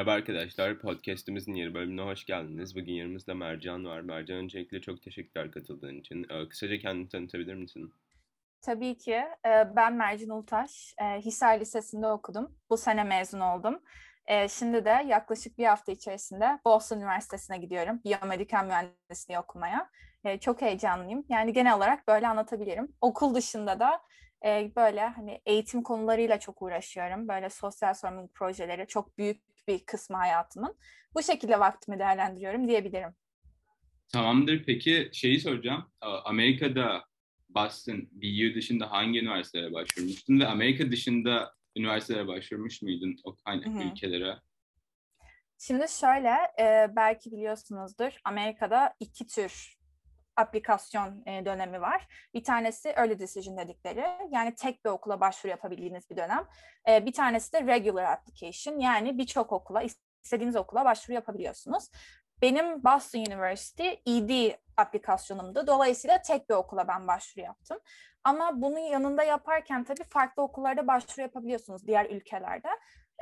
Merhaba 0.00 0.12
arkadaşlar, 0.12 0.78
podcastimizin 0.78 1.54
yeni 1.54 1.74
bölümüne 1.74 2.02
hoş 2.02 2.24
geldiniz. 2.24 2.76
Bugün 2.76 2.92
yanımızda 2.92 3.34
Mercan 3.34 3.84
var. 3.84 4.00
Mercan 4.00 4.36
öncelikle 4.36 4.80
çok 4.80 5.02
teşekkürler 5.02 5.50
katıldığın 5.50 6.00
için. 6.00 6.26
Ee, 6.30 6.48
kısaca 6.48 6.78
kendini 6.78 7.08
tanıtabilir 7.08 7.54
misin? 7.54 7.92
Tabii 8.62 8.96
ki. 8.98 9.12
Ee, 9.46 9.76
ben 9.76 9.92
Mercan 9.94 10.28
Ultaş. 10.28 10.94
Ee, 11.02 11.20
Hisar 11.20 11.60
Lisesi'nde 11.60 12.06
okudum. 12.06 12.56
Bu 12.70 12.76
sene 12.76 13.04
mezun 13.04 13.40
oldum. 13.40 13.82
Şimdi 14.48 14.84
de 14.84 15.04
yaklaşık 15.06 15.58
bir 15.58 15.64
hafta 15.64 15.92
içerisinde 15.92 16.58
Boston 16.64 16.96
Üniversitesi'ne 16.96 17.58
gidiyorum. 17.58 18.00
Biyomedikal 18.04 18.64
mühendisliği 18.64 19.38
okumaya. 19.38 19.90
Çok 20.40 20.62
heyecanlıyım. 20.62 21.24
Yani 21.28 21.52
genel 21.52 21.76
olarak 21.76 22.08
böyle 22.08 22.28
anlatabilirim. 22.28 22.88
Okul 23.00 23.34
dışında 23.34 23.80
da 23.80 24.00
böyle 24.76 25.06
hani 25.06 25.40
eğitim 25.46 25.82
konularıyla 25.82 26.40
çok 26.40 26.62
uğraşıyorum. 26.62 27.28
Böyle 27.28 27.50
sosyal 27.50 27.94
sorumluluk 27.94 28.34
projeleri 28.34 28.86
çok 28.86 29.18
büyük 29.18 29.49
bir 29.70 29.84
kısmı 29.86 30.16
hayatımın. 30.16 30.76
Bu 31.14 31.22
şekilde 31.22 31.60
vaktimi 31.60 31.98
değerlendiriyorum 31.98 32.68
diyebilirim. 32.68 33.14
Tamamdır. 34.12 34.64
Peki 34.64 35.10
şeyi 35.12 35.40
soracağım. 35.40 35.92
Amerika'da 36.00 37.04
Boston, 37.48 38.08
BU 38.12 38.54
dışında 38.54 38.90
hangi 38.90 39.20
üniversitelere 39.20 39.72
başvurmuştun 39.72 40.40
ve 40.40 40.46
Amerika 40.46 40.92
dışında 40.92 41.54
üniversitelere 41.76 42.26
başvurmuş 42.26 42.82
muydun 42.82 43.16
o 43.24 43.36
Hı-hı. 43.46 43.82
ülkelere? 43.82 44.38
Şimdi 45.58 45.86
şöyle, 46.00 46.34
e, 46.60 46.96
belki 46.96 47.32
biliyorsunuzdur, 47.32 48.12
Amerika'da 48.24 48.94
iki 49.00 49.26
tür 49.26 49.79
aplikasyon 50.36 51.22
e, 51.26 51.44
dönemi 51.44 51.80
var. 51.80 52.08
Bir 52.34 52.44
tanesi 52.44 52.88
early 52.88 53.18
decision 53.18 53.56
dedikleri 53.56 54.06
yani 54.30 54.54
tek 54.54 54.84
bir 54.84 54.90
okula 54.90 55.20
başvuru 55.20 55.50
yapabildiğiniz 55.50 56.10
bir 56.10 56.16
dönem. 56.16 56.46
E, 56.88 57.06
bir 57.06 57.12
tanesi 57.12 57.52
de 57.52 57.66
regular 57.66 58.04
application 58.04 58.78
yani 58.78 59.18
birçok 59.18 59.52
okula 59.52 59.82
istediğiniz 60.22 60.56
okula 60.56 60.84
başvuru 60.84 61.14
yapabiliyorsunuz. 61.14 61.90
Benim 62.42 62.84
Boston 62.84 63.20
University 63.20 63.88
ED 64.06 64.52
aplikasyonumdu. 64.76 65.66
Dolayısıyla 65.66 66.22
tek 66.22 66.50
bir 66.50 66.54
okula 66.54 66.88
ben 66.88 67.06
başvuru 67.06 67.44
yaptım. 67.44 67.78
Ama 68.24 68.62
bunun 68.62 68.78
yanında 68.78 69.22
yaparken 69.22 69.84
tabii 69.84 70.04
farklı 70.04 70.42
okullarda 70.42 70.86
başvuru 70.86 71.20
yapabiliyorsunuz 71.22 71.86
diğer 71.86 72.06
ülkelerde. 72.06 72.68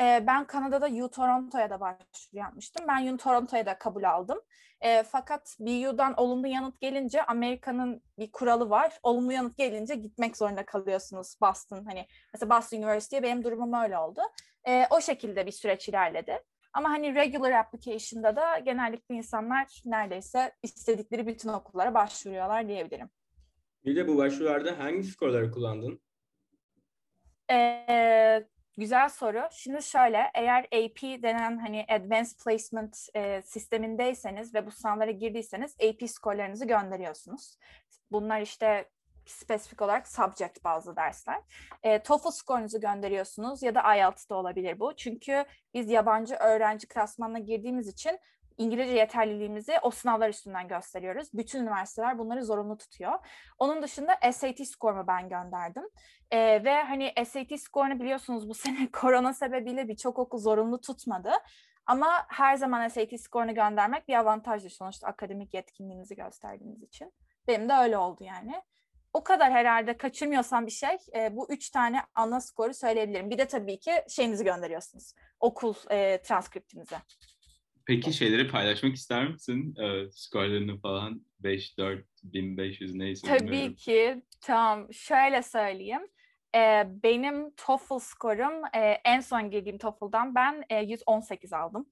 E, 0.00 0.24
ben 0.26 0.46
Kanada'da 0.46 0.86
U 0.86 1.10
Toronto'ya 1.10 1.70
da 1.70 1.80
başvuru 1.80 2.38
yapmıştım. 2.38 2.84
Ben 2.88 3.06
U 3.06 3.16
Toronto'ya 3.16 3.66
da 3.66 3.78
kabul 3.78 4.04
aldım. 4.04 4.38
E, 4.80 5.02
fakat 5.02 5.56
BU'dan 5.60 6.14
olumlu 6.16 6.46
yanıt 6.46 6.80
gelince 6.80 7.22
Amerika'nın 7.22 8.02
bir 8.18 8.32
kuralı 8.32 8.70
var. 8.70 8.98
Olumlu 9.02 9.32
yanıt 9.32 9.56
gelince 9.56 9.94
gitmek 9.94 10.36
zorunda 10.36 10.64
kalıyorsunuz 10.64 11.36
Boston. 11.40 11.84
Hani 11.84 12.06
mesela 12.34 12.50
Boston 12.50 12.78
University'ye 12.78 13.22
benim 13.22 13.44
durumum 13.44 13.72
öyle 13.72 13.98
oldu. 13.98 14.20
E, 14.68 14.86
o 14.90 15.00
şekilde 15.00 15.46
bir 15.46 15.52
süreç 15.52 15.88
ilerledi. 15.88 16.42
Ama 16.72 16.90
hani 16.90 17.14
regular 17.14 17.52
application'da 17.52 18.36
da 18.36 18.58
genellikle 18.58 19.14
insanlar 19.14 19.82
neredeyse 19.84 20.52
istedikleri 20.62 21.26
bütün 21.26 21.48
okullara 21.48 21.94
başvuruyorlar 21.94 22.68
diyebilirim. 22.68 23.10
Bir 23.84 23.96
de 23.96 24.08
bu 24.08 24.16
başvurularda 24.16 24.78
hangi 24.78 25.04
skorları 25.04 25.50
kullandın? 25.50 26.00
Ee, 27.50 28.44
Güzel 28.78 29.08
soru. 29.08 29.48
Şimdi 29.50 29.82
şöyle, 29.82 30.30
eğer 30.34 30.64
AP 30.64 31.22
denen 31.22 31.58
hani 31.58 31.86
Advanced 31.88 32.38
Placement 32.44 33.08
e, 33.14 33.42
sistemindeyseniz 33.42 34.54
ve 34.54 34.66
bu 34.66 34.70
sınavlara 34.70 35.10
girdiyseniz 35.10 35.76
AP 35.80 36.10
skorlarınızı 36.10 36.64
gönderiyorsunuz. 36.64 37.56
Bunlar 38.10 38.40
işte 38.40 38.88
spesifik 39.26 39.82
olarak 39.82 40.08
subject 40.08 40.64
bazı 40.64 40.96
dersler. 40.96 41.42
E, 41.82 42.02
TOEFL 42.02 42.30
skorunuzu 42.30 42.80
gönderiyorsunuz 42.80 43.62
ya 43.62 43.74
da 43.74 43.94
IELTS 43.96 44.28
da 44.28 44.34
olabilir 44.34 44.80
bu. 44.80 44.96
Çünkü 44.96 45.44
biz 45.74 45.90
yabancı 45.90 46.34
öğrenci 46.34 46.88
klasmanına 46.88 47.38
girdiğimiz 47.38 47.88
için 47.88 48.18
İngilizce 48.58 48.94
yeterliliğimizi 48.94 49.72
o 49.82 49.90
sınavlar 49.90 50.28
üstünden 50.28 50.68
gösteriyoruz. 50.68 51.28
Bütün 51.34 51.62
üniversiteler 51.62 52.18
bunları 52.18 52.44
zorunlu 52.44 52.76
tutuyor. 52.78 53.18
Onun 53.58 53.82
dışında 53.82 54.32
SAT 54.32 54.66
skorumu 54.66 55.06
ben 55.06 55.28
gönderdim. 55.28 55.82
Ee, 56.30 56.64
ve 56.64 56.82
hani 56.82 57.12
SAT 57.26 57.60
skorunu 57.60 58.00
biliyorsunuz 58.00 58.48
bu 58.48 58.54
sene 58.64 58.90
korona 58.92 59.32
sebebiyle 59.32 59.88
birçok 59.88 60.18
okul 60.18 60.38
zorunlu 60.38 60.80
tutmadı. 60.80 61.30
Ama 61.86 62.26
her 62.28 62.56
zaman 62.56 62.88
SAT 62.88 63.20
skorunu 63.20 63.54
göndermek 63.54 64.08
bir 64.08 64.14
avantajlı 64.14 64.70
sonuçta 64.70 65.06
akademik 65.06 65.54
yetkinliğinizi 65.54 66.16
gösterdiğiniz 66.16 66.82
için. 66.82 67.12
Benim 67.48 67.68
de 67.68 67.72
öyle 67.72 67.98
oldu 67.98 68.24
yani. 68.24 68.62
O 69.12 69.24
kadar 69.24 69.52
herhalde 69.52 69.96
kaçırmıyorsam 69.96 70.66
bir 70.66 70.70
şey 70.70 70.96
e, 71.14 71.36
bu 71.36 71.52
üç 71.52 71.70
tane 71.70 72.02
ana 72.14 72.40
skoru 72.40 72.74
söyleyebilirim. 72.74 73.30
Bir 73.30 73.38
de 73.38 73.46
tabii 73.46 73.78
ki 73.78 73.92
şeyinizi 74.08 74.44
gönderiyorsunuz. 74.44 75.14
Okul 75.40 75.74
e, 75.90 76.22
transkriptinizi. 76.22 76.96
Peki 77.88 78.12
şeyleri 78.12 78.48
paylaşmak 78.48 78.94
ister 78.94 79.28
misin? 79.28 79.74
Ee, 79.76 80.10
skorlarını 80.10 80.80
falan 80.80 81.22
5, 81.40 81.78
4, 81.78 82.04
1500 82.22 82.94
neyse. 82.94 83.26
Tabii 83.26 83.40
bilmiyorum. 83.40 83.74
ki. 83.74 84.22
Tamam. 84.40 84.92
Şöyle 84.92 85.42
söyleyeyim. 85.42 86.02
Ee, 86.54 86.86
benim 87.02 87.50
TOEFL 87.50 87.98
skorum 87.98 88.64
e, 88.74 88.80
en 89.04 89.20
son 89.20 89.50
girdiğim 89.50 89.78
TOEFL'dan 89.78 90.34
ben 90.34 90.64
e, 90.70 90.82
118 90.82 91.52
aldım. 91.52 91.88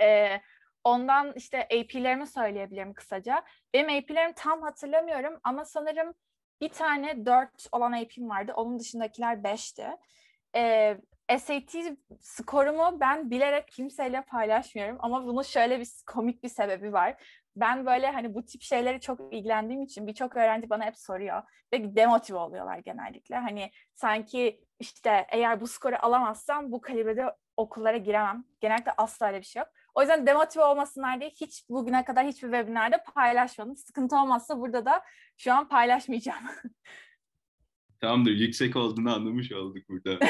E, 0.00 0.40
ondan 0.84 1.32
işte 1.36 1.62
AP'lerimi 1.64 2.26
söyleyebilirim 2.26 2.94
kısaca. 2.94 3.42
Benim 3.74 3.88
AP'lerimi 3.88 4.34
tam 4.36 4.62
hatırlamıyorum 4.62 5.40
ama 5.44 5.64
sanırım 5.64 6.14
bir 6.60 6.68
tane 6.68 7.26
4 7.26 7.66
olan 7.72 7.92
AP'm 7.92 8.28
vardı. 8.28 8.52
Onun 8.56 8.78
dışındakiler 8.78 9.36
5'ti. 9.36 9.86
E, 10.56 10.96
SAT 11.38 11.74
skorumu 12.20 13.00
ben 13.00 13.30
bilerek 13.30 13.68
kimseyle 13.68 14.22
paylaşmıyorum 14.22 14.96
ama 15.00 15.26
bunun 15.26 15.42
şöyle 15.42 15.80
bir 15.80 15.88
komik 16.06 16.42
bir 16.42 16.48
sebebi 16.48 16.92
var. 16.92 17.22
Ben 17.56 17.86
böyle 17.86 18.10
hani 18.10 18.34
bu 18.34 18.44
tip 18.44 18.62
şeyleri 18.62 19.00
çok 19.00 19.34
ilgilendiğim 19.34 19.82
için 19.82 20.06
birçok 20.06 20.36
öğrenci 20.36 20.70
bana 20.70 20.84
hep 20.84 20.98
soruyor 20.98 21.42
ve 21.72 21.96
demotive 21.96 22.38
oluyorlar 22.38 22.78
genellikle. 22.78 23.36
Hani 23.36 23.70
sanki 23.94 24.64
işte 24.78 25.26
eğer 25.30 25.60
bu 25.60 25.66
skoru 25.66 25.96
alamazsam 26.02 26.72
bu 26.72 26.80
kalibrede 26.80 27.24
okullara 27.56 27.96
giremem. 27.96 28.44
Genellikle 28.60 28.92
asla 28.96 29.26
öyle 29.26 29.38
bir 29.38 29.46
şey 29.46 29.60
yok. 29.60 29.68
O 29.94 30.00
yüzden 30.00 30.26
demotive 30.26 30.64
olmasınlar 30.64 31.20
diye 31.20 31.30
hiç 31.30 31.68
bugüne 31.68 32.04
kadar 32.04 32.26
hiçbir 32.26 32.50
webinarda 32.50 33.02
paylaşmadım. 33.02 33.76
Sıkıntı 33.76 34.16
olmazsa 34.16 34.58
burada 34.60 34.84
da 34.84 35.02
şu 35.36 35.52
an 35.54 35.68
paylaşmayacağım. 35.68 36.44
Tamamdır. 38.02 38.30
Yüksek 38.30 38.76
olduğunu 38.76 39.14
anlamış 39.14 39.52
olduk 39.52 39.88
burada. 39.88 40.18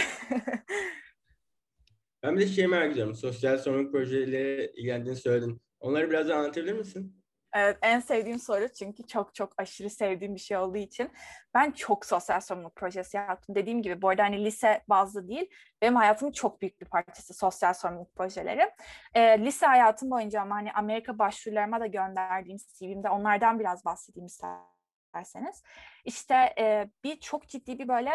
ben 2.22 2.36
bir 2.36 2.40
de 2.40 2.46
şey 2.46 2.66
merak 2.66 2.92
ediyorum. 2.92 3.14
Sosyal 3.14 3.58
sorumluluk 3.58 3.92
projeleriyle 3.92 4.72
ilgilendiğini 4.72 5.18
söyledin. 5.18 5.62
Onları 5.80 6.10
biraz 6.10 6.28
daha 6.28 6.38
anlatabilir 6.38 6.72
misin? 6.72 7.22
Evet, 7.54 7.78
en 7.82 8.00
sevdiğim 8.00 8.38
soru 8.38 8.68
çünkü 8.78 9.06
çok 9.06 9.34
çok 9.34 9.52
aşırı 9.58 9.90
sevdiğim 9.90 10.34
bir 10.34 10.40
şey 10.40 10.56
olduğu 10.56 10.78
için 10.78 11.10
ben 11.54 11.70
çok 11.70 12.06
sosyal 12.06 12.40
sorumluluk 12.40 12.76
projesi 12.76 13.16
yaptım. 13.16 13.54
Dediğim 13.54 13.82
gibi 13.82 14.02
bu 14.02 14.08
arada 14.08 14.22
hani 14.22 14.44
lise 14.44 14.84
bazlı 14.88 15.28
değil, 15.28 15.50
benim 15.82 15.96
hayatımın 15.96 16.32
çok 16.32 16.62
büyük 16.62 16.80
bir 16.80 16.86
parçası 16.86 17.34
sosyal 17.34 17.74
sorumluluk 17.74 18.14
projeleri. 18.14 18.70
E, 19.14 19.44
lise 19.44 19.66
hayatım 19.66 20.10
boyunca 20.10 20.40
ama 20.40 20.54
hani 20.54 20.72
Amerika 20.72 21.18
başvurularıma 21.18 21.80
da 21.80 21.86
gönderdiğim 21.86 22.58
CV'mde 22.78 23.08
onlardan 23.08 23.60
biraz 23.60 23.84
bahsedeyim 23.84 24.26
istedim 24.26 24.71
isterseniz. 25.12 25.62
İşte 26.04 26.54
e, 26.58 26.90
bir 27.04 27.20
çok 27.20 27.48
ciddi 27.48 27.78
bir 27.78 27.88
böyle 27.88 28.10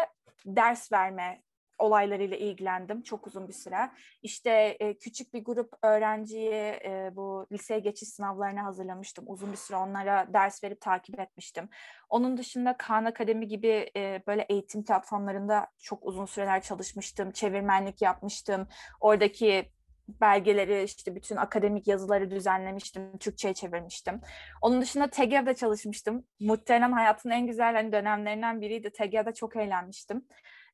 ders 0.46 0.92
verme 0.92 1.42
olaylarıyla 1.78 2.36
ilgilendim 2.36 3.02
çok 3.02 3.26
uzun 3.26 3.48
bir 3.48 3.52
süre. 3.52 3.90
İşte 4.22 4.76
e, 4.80 4.98
küçük 4.98 5.34
bir 5.34 5.44
grup 5.44 5.72
öğrenciyi 5.82 6.52
e, 6.84 7.10
bu 7.12 7.46
liseye 7.52 7.80
geçiş 7.80 8.08
sınavlarına 8.08 8.64
hazırlamıştım. 8.64 9.24
Uzun 9.28 9.52
bir 9.52 9.56
süre 9.56 9.76
onlara 9.76 10.32
ders 10.32 10.64
verip 10.64 10.80
takip 10.80 11.20
etmiştim. 11.20 11.68
Onun 12.08 12.36
dışında 12.36 12.76
Khan 12.76 13.04
Akademi 13.04 13.48
gibi 13.48 13.90
e, 13.96 14.22
böyle 14.26 14.46
eğitim 14.48 14.84
platformlarında 14.84 15.66
çok 15.78 16.06
uzun 16.06 16.26
süreler 16.26 16.62
çalışmıştım. 16.62 17.30
Çevirmenlik 17.30 18.02
yapmıştım. 18.02 18.68
Oradaki 19.00 19.72
belgeleri 20.20 20.82
işte 20.82 21.14
bütün 21.14 21.36
akademik 21.36 21.86
yazıları 21.88 22.30
düzenlemiştim, 22.30 23.18
Türkçe'ye 23.18 23.54
çevirmiştim. 23.54 24.20
Onun 24.62 24.80
dışında 24.80 25.06
TEGEV'de 25.10 25.54
çalışmıştım. 25.54 26.24
Muhtemelen 26.40 26.92
hayatın 26.92 27.30
en 27.30 27.46
güzel 27.46 27.74
hani 27.74 27.92
dönemlerinden 27.92 28.60
biriydi. 28.60 28.90
TEGEV'de 28.90 29.34
çok 29.34 29.56
eğlenmiştim. 29.56 30.24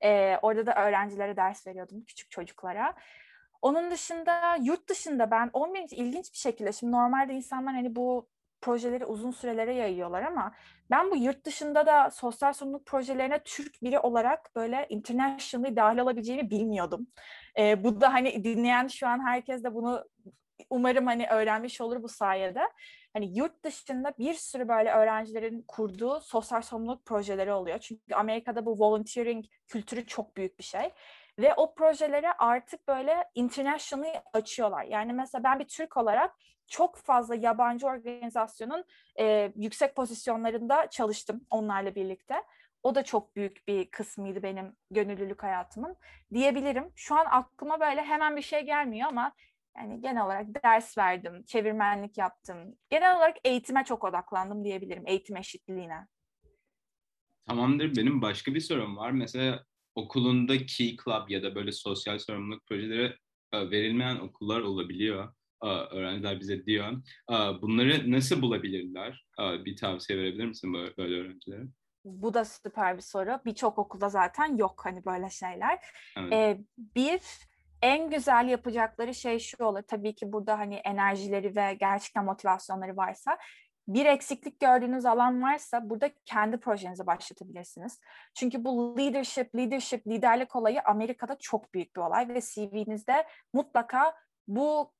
Ee, 0.01 0.39
orada 0.43 0.67
da 0.67 0.75
öğrencilere 0.75 1.37
ders 1.37 1.67
veriyordum, 1.67 2.05
küçük 2.05 2.31
çocuklara. 2.31 2.95
Onun 3.63 3.91
dışında 3.91 4.57
yurt 4.63 4.89
dışında 4.89 5.31
ben 5.31 5.51
11. 5.53 5.87
ilginç 5.91 6.33
bir 6.33 6.39
şekilde 6.39 6.73
şimdi 6.73 6.93
normalde 6.93 7.33
insanlar 7.35 7.75
hani 7.75 7.97
bu 7.97 8.29
projeleri 8.61 9.05
uzun 9.05 9.31
sürelere 9.31 9.75
yayıyorlar 9.75 10.23
ama 10.23 10.55
ben 10.91 11.11
bu 11.11 11.17
yurt 11.17 11.45
dışında 11.47 11.87
da 11.87 12.11
sosyal 12.11 12.53
sorumluluk 12.53 12.87
projelerine 12.87 13.43
Türk 13.45 13.83
biri 13.83 13.99
olarak 13.99 14.51
böyle 14.57 14.87
internationally 14.89 15.77
dahil 15.77 15.99
olabileceğimi 15.99 16.51
bilmiyordum. 16.51 17.07
E, 17.59 17.85
bu 17.85 18.01
da 18.01 18.13
hani 18.13 18.45
dinleyen 18.45 18.87
şu 18.87 19.07
an 19.07 19.27
herkes 19.27 19.65
de 19.65 19.75
bunu 19.75 20.05
umarım 20.71 21.07
hani 21.07 21.27
öğrenmiş 21.27 21.81
olur 21.81 22.03
bu 22.03 22.09
sayede. 22.09 22.61
Hani 23.13 23.39
yurt 23.39 23.65
dışında 23.65 24.15
bir 24.19 24.35
sürü 24.35 24.69
böyle 24.69 24.91
öğrencilerin 24.91 25.65
kurduğu 25.69 26.21
sosyal 26.21 26.63
sorumluluk 26.63 27.05
projeleri 27.05 27.53
oluyor. 27.53 27.79
Çünkü 27.79 28.15
Amerika'da 28.15 28.67
bu 28.67 28.79
volunteering 28.79 29.45
kültürü 29.67 30.07
çok 30.07 30.37
büyük 30.37 30.59
bir 30.59 30.65
şey. 30.65 30.91
Ve 31.39 31.55
o 31.55 31.75
projelere 31.75 32.33
artık 32.33 32.89
böyle 32.89 33.25
internationally 33.35 34.13
açıyorlar. 34.33 34.85
Yani 34.85 35.13
mesela 35.13 35.45
ben 35.45 35.59
bir 35.59 35.69
Türk 35.69 35.97
olarak 35.97 36.35
çok 36.67 36.97
fazla 36.97 37.35
yabancı 37.35 37.87
organizasyonun 37.87 38.85
e, 39.21 39.53
yüksek 39.57 39.97
pozisyonlarında 39.97 40.91
çalıştım 40.91 41.47
onlarla 41.51 41.95
birlikte. 41.95 42.35
O 42.83 42.95
da 42.95 43.03
çok 43.05 43.37
büyük 43.37 43.69
bir 43.69 43.91
kısmıydı 43.91 44.43
benim 44.43 44.77
gönüllülük 44.91 45.43
hayatımın 45.43 45.97
diyebilirim. 46.33 46.93
Şu 46.95 47.15
an 47.15 47.27
aklıma 47.31 47.81
böyle 47.81 48.03
hemen 48.03 48.37
bir 48.37 48.43
şey 48.43 48.61
gelmiyor 48.61 49.09
ama 49.09 49.33
yani 49.77 50.01
genel 50.01 50.25
olarak 50.25 50.47
ders 50.65 50.99
verdim, 50.99 51.45
çevirmenlik 51.47 52.19
yaptım. 52.19 52.77
Genel 52.91 53.17
olarak 53.17 53.37
eğitime 53.45 53.85
çok 53.85 54.05
odaklandım 54.05 54.65
diyebilirim, 54.65 55.03
eğitim 55.07 55.37
eşitliğine. 55.37 56.07
Tamamdır. 57.49 57.97
Benim 57.97 58.23
başka 58.23 58.55
bir 58.55 58.61
sorum 58.61 58.97
var. 58.97 59.11
Mesela 59.11 59.65
okulunda 59.95 60.67
Key 60.67 60.97
Club 61.05 61.29
ya 61.29 61.43
da 61.43 61.55
böyle 61.55 61.73
sosyal 61.73 62.19
sorumluluk 62.19 62.67
projeleri 62.67 63.17
e, 63.53 63.71
verilmeyen 63.71 64.17
okullar 64.17 64.61
olabiliyor. 64.61 65.35
E, 65.63 65.67
öğrenciler 65.69 66.41
bize 66.41 66.67
diyor. 66.67 66.93
E, 67.31 67.35
bunları 67.35 68.11
nasıl 68.13 68.43
bulabilirler? 68.43 69.27
Bir 69.39 69.77
tavsiye 69.77 70.19
verebilir 70.19 70.47
misin 70.47 70.75
böyle, 70.75 70.97
böyle 70.97 71.21
öğrencilere? 71.21 71.65
Bu 72.05 72.35
da 72.35 72.45
süper 72.45 72.97
bir 72.97 73.03
soru. 73.03 73.41
Birçok 73.45 73.79
okulda 73.79 74.09
zaten 74.09 74.57
yok 74.57 74.81
hani 74.85 75.05
böyle 75.05 75.31
şeyler. 75.31 75.79
Evet. 76.17 76.33
Ee, 76.33 76.61
bir 76.79 77.21
en 77.83 78.11
güzel 78.11 78.49
yapacakları 78.49 79.15
şey 79.15 79.39
şu 79.39 79.65
olur. 79.65 79.83
Tabii 79.83 80.15
ki 80.15 80.33
burada 80.33 80.59
hani 80.59 80.75
enerjileri 80.75 81.57
ve 81.57 81.75
gerçekten 81.75 82.25
motivasyonları 82.25 82.97
varsa 82.97 83.39
bir 83.89 84.07
eksiklik 84.07 84.61
gördüğünüz 84.61 85.07
alan 85.07 85.43
varsa 85.43 85.91
burada 85.91 86.11
kendi 86.25 86.57
projenizi 86.57 87.07
başlatabilirsiniz. 87.07 88.01
Çünkü 88.35 88.65
bu 88.65 88.99
leadership, 88.99 89.57
leadership, 89.57 90.07
liderlik 90.07 90.57
olayı 90.57 90.83
Amerika'da 90.85 91.39
çok 91.39 91.75
büyük 91.75 91.97
bir 91.97 92.01
olay 92.01 92.29
ve 92.29 92.41
CV'nizde 92.41 93.27
mutlaka 93.53 94.15
bu 94.49 94.93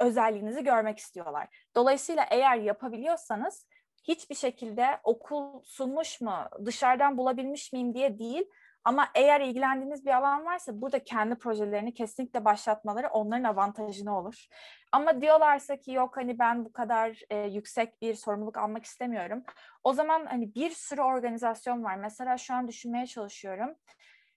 özelliğinizi 0.00 0.64
görmek 0.64 0.98
istiyorlar. 0.98 1.66
Dolayısıyla 1.76 2.26
eğer 2.30 2.56
yapabiliyorsanız 2.56 3.66
hiçbir 4.04 4.34
şekilde 4.34 5.00
okul 5.04 5.62
sunmuş 5.64 6.20
mu, 6.20 6.34
dışarıdan 6.64 7.18
bulabilmiş 7.18 7.72
miyim 7.72 7.94
diye 7.94 8.18
değil 8.18 8.44
ama 8.88 9.08
eğer 9.14 9.40
ilgilendiğiniz 9.40 10.06
bir 10.06 10.10
alan 10.10 10.44
varsa 10.44 10.80
burada 10.80 11.04
kendi 11.04 11.34
projelerini 11.34 11.94
kesinlikle 11.94 12.44
başlatmaları 12.44 13.08
onların 13.08 13.44
avantajına 13.44 14.18
olur. 14.18 14.46
Ama 14.92 15.20
diyorlarsa 15.20 15.76
ki 15.76 15.92
yok 15.92 16.16
hani 16.16 16.38
ben 16.38 16.64
bu 16.64 16.72
kadar 16.72 17.20
e, 17.30 17.36
yüksek 17.36 18.02
bir 18.02 18.14
sorumluluk 18.14 18.56
almak 18.56 18.84
istemiyorum. 18.84 19.44
O 19.84 19.92
zaman 19.92 20.26
hani 20.26 20.54
bir 20.54 20.70
sürü 20.70 21.00
organizasyon 21.00 21.84
var. 21.84 21.96
Mesela 21.96 22.38
şu 22.38 22.54
an 22.54 22.68
düşünmeye 22.68 23.06
çalışıyorum. 23.06 23.74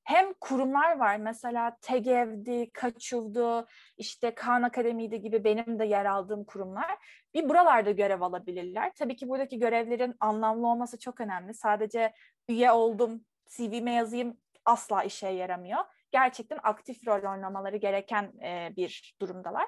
Hem 0.04 0.34
kurumlar 0.34 1.00
var 1.00 1.18
mesela 1.18 1.78
TEGEV'di, 1.82 2.72
Kaçuv'du, 2.74 3.68
işte 3.98 4.36
Khan 4.36 4.64
Akademi'di 4.64 5.22
gibi 5.22 5.44
benim 5.44 5.80
de 5.80 5.86
yer 5.86 6.06
aldığım 6.06 6.44
kurumlar. 6.44 6.98
Bir 7.34 7.50
buralarda 7.50 7.92
görev 7.92 8.22
alabilirler. 8.22 8.92
Tabii 8.96 9.16
ki 9.16 9.30
buradaki 9.30 9.60
görevlerin 9.60 10.16
anlamlı 10.20 10.68
olması 10.68 11.00
çok 11.00 11.22
önemli. 11.22 11.54
Sadece 11.54 12.14
üye 12.50 12.72
oldum, 12.72 13.26
CV'me 13.58 13.92
yazayım 13.92 14.38
asla 14.66 15.04
işe 15.04 15.28
yaramıyor. 15.28 15.80
Gerçekten 16.12 16.60
aktif 16.64 17.08
rol 17.08 17.32
oynamaları 17.32 17.78
gereken 17.78 18.24
e, 18.44 18.74
bir 18.78 19.16
durumdalar. 19.22 19.68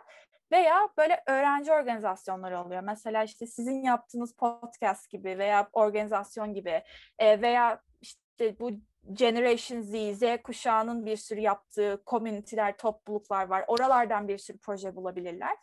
Veya 0.51 0.89
böyle 0.97 1.23
öğrenci 1.27 1.71
organizasyonları 1.71 2.59
oluyor. 2.59 2.81
Mesela 2.81 3.23
işte 3.23 3.47
sizin 3.47 3.83
yaptığınız 3.83 4.35
podcast 4.35 5.09
gibi 5.09 5.37
veya 5.37 5.69
organizasyon 5.73 6.53
gibi 6.53 6.83
e, 7.19 7.41
veya 7.41 7.81
işte 8.01 8.59
bu 8.59 8.71
Generation 9.13 9.81
Z, 9.81 10.17
Z 10.19 10.23
kuşağının 10.43 11.05
bir 11.05 11.17
sürü 11.17 11.39
yaptığı 11.39 12.03
komüniteler, 12.05 12.77
topluluklar 12.77 13.47
var. 13.47 13.63
Oralardan 13.67 14.27
bir 14.27 14.37
sürü 14.37 14.57
proje 14.57 14.95
bulabilirler. 14.95 15.57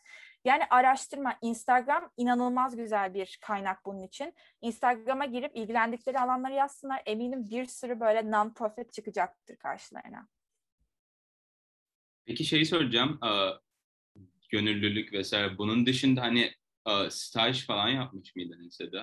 Yani 0.44 0.62
araştırma, 0.70 1.38
Instagram 1.42 2.10
inanılmaz 2.16 2.76
güzel 2.76 3.14
bir 3.14 3.38
kaynak 3.42 3.84
bunun 3.84 4.02
için. 4.02 4.34
Instagram'a 4.60 5.24
girip 5.24 5.56
ilgilendikleri 5.56 6.18
alanları 6.18 6.54
yazsınlar. 6.54 7.02
Eminim 7.06 7.50
bir 7.50 7.64
sürü 7.64 8.00
böyle 8.00 8.18
non-profit 8.20 8.92
çıkacaktır 8.92 9.56
karşılarına. 9.56 10.28
Peki 12.26 12.44
şeyi 12.44 12.66
soracağım. 12.66 13.20
Gönüllülük 14.50 15.12
vesaire. 15.12 15.58
Bunun 15.58 15.86
dışında 15.86 16.20
hani 16.20 16.52
staj 17.08 17.66
falan 17.66 17.88
yapmış 17.88 18.36
mıydın 18.36 18.64
lisede? 18.64 19.02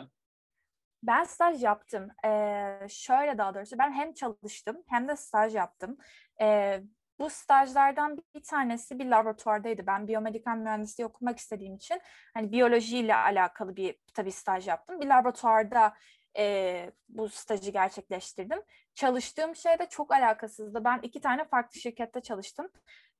Ben 1.04 1.24
staj 1.24 1.63
yaptım. 1.63 2.07
Ee, 2.25 2.88
şöyle 2.89 3.38
daha 3.38 3.56
doğrusu 3.56 3.78
ben 3.78 3.92
hem 3.92 4.13
çalıştım 4.13 4.78
hem 4.88 5.07
de 5.07 5.16
staj 5.16 5.56
yaptım. 5.56 5.98
Ee, 6.42 6.84
bu 7.19 7.29
stajlardan 7.29 8.17
bir 8.35 8.43
tanesi 8.43 8.99
bir 8.99 9.05
laboratuvardaydı. 9.05 9.87
Ben 9.87 10.07
biyomedikal 10.07 10.57
mühendisliği 10.57 11.07
okumak 11.07 11.37
istediğim 11.37 11.75
için 11.75 12.01
hani 12.33 12.51
biyolojiyle 12.51 13.15
alakalı 13.15 13.75
bir 13.75 13.95
tabii 14.13 14.31
staj 14.31 14.67
yaptım. 14.67 15.01
Bir 15.01 15.07
laboratuvarda 15.07 15.93
e, 16.37 16.91
bu 17.09 17.29
stajı 17.29 17.71
gerçekleştirdim. 17.71 18.59
Çalıştığım 18.95 19.55
şey 19.55 19.79
de 19.79 19.89
çok 19.89 20.13
alakasızdı. 20.13 20.83
Ben 20.83 20.99
iki 21.03 21.21
tane 21.21 21.45
farklı 21.45 21.79
şirkette 21.79 22.21
çalıştım. 22.21 22.69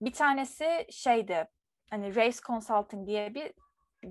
Bir 0.01 0.13
tanesi 0.13 0.88
şeydi 0.89 1.47
hani 1.89 2.15
Race 2.15 2.38
Consulting 2.47 3.07
diye 3.07 3.33
bir 3.33 3.53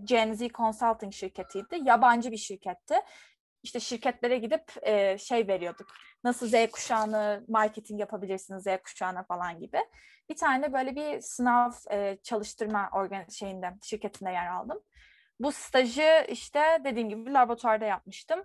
Gen 0.05 0.33
Z 0.33 0.49
Consulting 0.49 1.13
şirketiydi. 1.13 1.79
Yabancı 1.83 2.33
bir 2.33 2.37
şirketti 2.37 2.95
işte 3.67 3.81
şirketlere 3.81 4.39
gidip 4.39 4.63
e, 4.83 5.19
şey 5.19 5.49
veriyorduk. 5.49 5.87
Nasıl 6.25 6.47
Z 6.49 6.71
kuşağını 6.73 7.45
marketing 7.49 8.01
yapabilirsiniz 8.01 8.63
Z 8.63 8.67
kuşağına 8.85 9.25
falan 9.25 9.61
gibi. 9.61 9.79
Bir 10.31 10.37
tane 10.37 10.73
böyle 10.73 10.97
bir 10.97 11.21
sınav 11.21 11.71
e, 11.91 12.19
çalıştırma 12.23 12.91
organ 12.95 13.25
şeyinde 13.29 13.73
şirketinde 13.83 14.31
yer 14.31 14.47
aldım. 14.47 14.79
Bu 15.41 15.53
stajı 15.53 16.27
işte 16.29 16.61
dediğim 16.85 17.09
gibi 17.09 17.33
laboratuvarda 17.33 17.85
yapmıştım. 17.85 18.41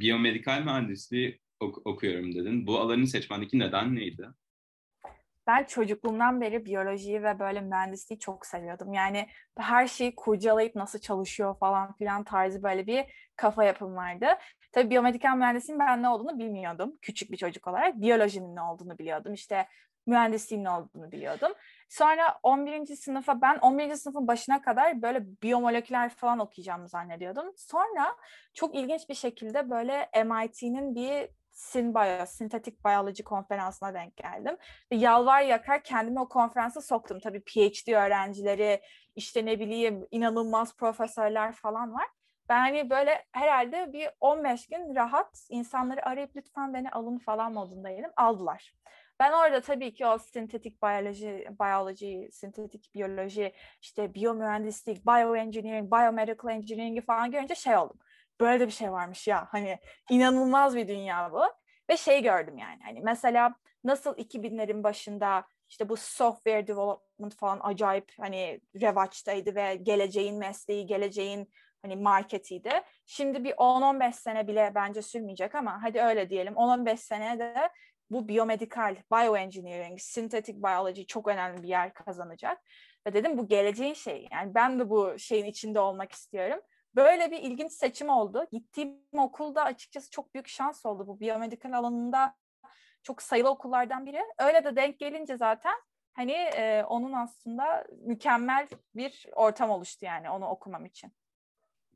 Biyomedikal 0.00 0.62
mühendisliği 0.62 1.40
ok- 1.60 1.86
okuyorum 1.86 2.34
dedin. 2.34 2.66
Bu 2.66 2.78
alanı 2.78 3.06
seçmendeki 3.06 3.58
neden 3.58 3.94
neydi? 3.94 4.28
Ben 5.48 5.64
çocukluğumdan 5.64 6.40
beri 6.40 6.64
biyolojiyi 6.64 7.22
ve 7.22 7.38
böyle 7.38 7.60
mühendisliği 7.60 8.18
çok 8.18 8.46
seviyordum. 8.46 8.92
Yani 8.92 9.28
her 9.58 9.86
şeyi 9.86 10.14
kurcalayıp 10.14 10.74
nasıl 10.74 10.98
çalışıyor 10.98 11.58
falan 11.58 11.92
filan 11.92 12.24
tarzı 12.24 12.62
böyle 12.62 12.86
bir 12.86 13.04
kafa 13.36 13.64
yapım 13.64 13.96
vardı. 13.96 14.26
Tabii 14.72 14.90
biyomedikal 14.90 15.36
mühendisliğin 15.36 15.78
ben 15.78 16.02
ne 16.02 16.08
olduğunu 16.08 16.38
bilmiyordum 16.38 16.92
küçük 17.02 17.32
bir 17.32 17.36
çocuk 17.36 17.68
olarak. 17.68 18.00
Biyolojinin 18.00 18.56
ne 18.56 18.62
olduğunu 18.62 18.98
biliyordum. 18.98 19.34
İşte 19.34 19.66
mühendisliğin 20.06 20.64
ne 20.64 20.70
olduğunu 20.70 21.12
biliyordum. 21.12 21.52
Sonra 21.88 22.38
11. 22.42 22.86
sınıfa 22.86 23.40
ben 23.40 23.58
11. 23.58 23.94
sınıfın 23.94 24.28
başına 24.28 24.62
kadar 24.62 25.02
böyle 25.02 25.24
biyomoleküler 25.42 26.10
falan 26.10 26.38
okuyacağımı 26.38 26.88
zannediyordum. 26.88 27.52
Sonra 27.56 28.16
çok 28.54 28.74
ilginç 28.74 29.08
bir 29.08 29.14
şekilde 29.14 29.70
böyle 29.70 30.10
MIT'nin 30.24 30.94
bir 30.94 31.28
Synbio, 31.58 32.26
Sintetik 32.26 32.84
Biyoloji 32.84 33.24
konferansına 33.24 33.94
denk 33.94 34.16
geldim. 34.16 34.56
Yalvar 34.90 35.42
yakar 35.42 35.82
kendimi 35.82 36.20
o 36.20 36.28
konferansa 36.28 36.80
soktum. 36.80 37.20
Tabii 37.20 37.40
PhD 37.40 37.92
öğrencileri, 37.92 38.80
işte 39.16 39.44
ne 39.44 39.60
bileyim 39.60 40.06
inanılmaz 40.10 40.76
profesörler 40.76 41.52
falan 41.52 41.94
var. 41.94 42.06
Ben 42.48 42.58
hani 42.58 42.90
böyle 42.90 43.24
herhalde 43.32 43.92
bir 43.92 44.08
15 44.20 44.66
gün 44.66 44.94
rahat 44.94 45.46
insanları 45.50 46.06
arayıp 46.06 46.36
lütfen 46.36 46.74
beni 46.74 46.90
alın 46.90 47.18
falan 47.18 47.52
modundaydım. 47.52 48.10
Aldılar. 48.16 48.74
Ben 49.20 49.32
orada 49.32 49.60
tabii 49.60 49.94
ki 49.94 50.06
o 50.06 50.18
sintetik 50.18 50.82
biyoloji, 50.82 51.48
biyoloji, 51.60 52.28
sintetik 52.32 52.94
biyoloji, 52.94 53.52
işte 53.82 54.14
biyomühendislik, 54.14 55.06
bioengineering, 55.06 55.92
biomedical 55.92 56.52
engineering 56.52 57.06
falan 57.06 57.30
görünce 57.30 57.54
şey 57.54 57.76
oldum 57.76 57.98
böyle 58.40 58.66
bir 58.66 58.72
şey 58.72 58.92
varmış 58.92 59.28
ya 59.28 59.48
hani 59.50 59.78
inanılmaz 60.10 60.76
bir 60.76 60.88
dünya 60.88 61.32
bu 61.32 61.42
ve 61.90 61.96
şey 61.96 62.22
gördüm 62.22 62.58
yani 62.58 62.82
hani 62.84 63.00
mesela 63.00 63.54
nasıl 63.84 64.16
2000'lerin 64.16 64.82
başında 64.82 65.44
işte 65.68 65.88
bu 65.88 65.96
software 65.96 66.66
development 66.66 67.36
falan 67.36 67.60
acayip 67.62 68.12
hani 68.20 68.60
revaçtaydı 68.80 69.54
ve 69.54 69.74
geleceğin 69.74 70.38
mesleği, 70.38 70.86
geleceğin 70.86 71.50
hani 71.82 71.96
marketiydi. 71.96 72.70
Şimdi 73.06 73.44
bir 73.44 73.52
10-15 73.52 74.12
sene 74.12 74.46
bile 74.48 74.72
bence 74.74 75.02
sürmeyecek 75.02 75.54
ama 75.54 75.82
hadi 75.82 76.00
öyle 76.00 76.30
diyelim 76.30 76.54
10-15 76.54 76.96
sene 76.96 77.38
de 77.38 77.70
bu 78.10 78.28
biyomedikal, 78.28 78.96
bioengineering, 79.12 80.00
synthetic 80.00 80.62
biology 80.62 81.02
çok 81.02 81.28
önemli 81.28 81.62
bir 81.62 81.68
yer 81.68 81.94
kazanacak. 81.94 82.58
Ve 83.06 83.12
dedim 83.12 83.38
bu 83.38 83.48
geleceğin 83.48 83.94
şeyi. 83.94 84.28
Yani 84.32 84.54
ben 84.54 84.78
de 84.80 84.90
bu 84.90 85.18
şeyin 85.18 85.44
içinde 85.44 85.80
olmak 85.80 86.12
istiyorum. 86.12 86.60
Böyle 86.96 87.30
bir 87.30 87.38
ilginç 87.38 87.72
seçim 87.72 88.08
oldu. 88.08 88.46
Gittiğim 88.52 88.98
okulda 89.12 89.64
açıkçası 89.64 90.10
çok 90.10 90.34
büyük 90.34 90.48
şans 90.48 90.86
oldu 90.86 91.06
bu 91.06 91.20
biyomedikal 91.20 91.72
alanında 91.72 92.34
çok 93.02 93.22
sayılı 93.22 93.50
okullardan 93.50 94.06
biri. 94.06 94.20
Öyle 94.38 94.64
de 94.64 94.76
denk 94.76 94.98
gelince 94.98 95.36
zaten 95.36 95.74
hani 96.12 96.32
e, 96.32 96.84
onun 96.88 97.12
aslında 97.12 97.86
mükemmel 98.06 98.68
bir 98.94 99.26
ortam 99.32 99.70
oluştu 99.70 100.04
yani 100.04 100.30
onu 100.30 100.46
okumam 100.46 100.84
için. 100.84 101.12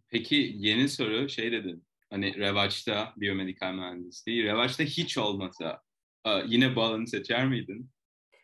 Peki 0.08 0.52
yeni 0.54 0.88
soru 0.88 1.28
şey 1.28 1.52
dedin. 1.52 1.86
Hani 2.10 2.36
revaçta 2.36 3.12
biyomedikal 3.16 3.72
mühendisliği. 3.72 4.44
Revaçta 4.44 4.84
hiç 4.84 5.18
olmasa 5.18 5.82
yine 6.46 6.76
bu 6.76 6.82
alanı 6.82 7.08
seçer 7.08 7.48
miydin? 7.48 7.90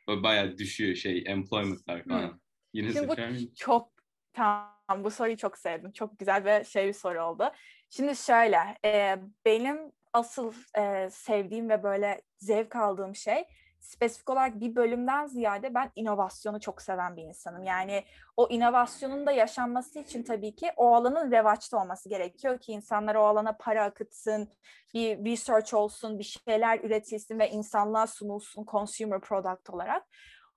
bayağı 0.09 0.59
düşüyor 0.59 0.95
şey 0.95 1.25
employment'lar 1.27 2.05
falan. 2.05 2.29
Hmm. 2.29 2.39
Yine 2.73 2.93
Şimdi 2.93 3.09
bu 3.09 3.55
çok 3.55 3.93
tamam 4.33 4.78
bu 4.97 5.11
soruyu 5.11 5.37
çok 5.37 5.59
sevdim. 5.59 5.93
Çok 5.93 6.19
güzel 6.19 6.45
ve 6.45 6.65
şey 6.65 6.89
bir 6.89 6.93
soru 6.93 7.25
oldu. 7.25 7.51
Şimdi 7.91 8.17
şöyle 8.17 8.59
e, 8.85 9.17
benim 9.45 9.93
asıl 10.13 10.53
e, 10.79 11.11
sevdiğim 11.11 11.69
ve 11.69 11.83
böyle 11.83 12.23
zevk 12.39 12.77
aldığım 12.77 13.17
şey 13.17 13.45
spesifik 13.81 14.31
olarak 14.31 14.61
bir 14.61 14.77
bölümden 14.77 15.27
ziyade 15.27 15.75
ben 15.75 15.91
inovasyonu 15.97 16.61
çok 16.61 16.83
seven 16.83 17.17
bir 17.17 17.23
insanım. 17.23 17.63
Yani 17.63 18.05
o 18.37 18.49
inovasyonun 18.51 19.27
da 19.27 19.33
yaşanması 19.33 19.99
için 19.99 20.23
tabii 20.23 20.55
ki 20.55 20.71
o 20.77 20.95
alanın 20.95 21.31
revaçta 21.31 21.83
olması 21.83 22.09
gerekiyor 22.09 22.59
ki 22.59 22.73
insanlar 22.73 23.15
o 23.15 23.25
alana 23.25 23.53
para 23.53 23.85
akıtsın, 23.85 24.49
bir 24.95 25.25
research 25.25 25.75
olsun, 25.75 26.19
bir 26.19 26.41
şeyler 26.47 26.81
üretilsin 26.81 27.39
ve 27.39 27.51
insanlığa 27.51 28.07
sunulsun 28.07 28.65
consumer 28.65 29.21
product 29.21 29.71
olarak. 29.71 30.07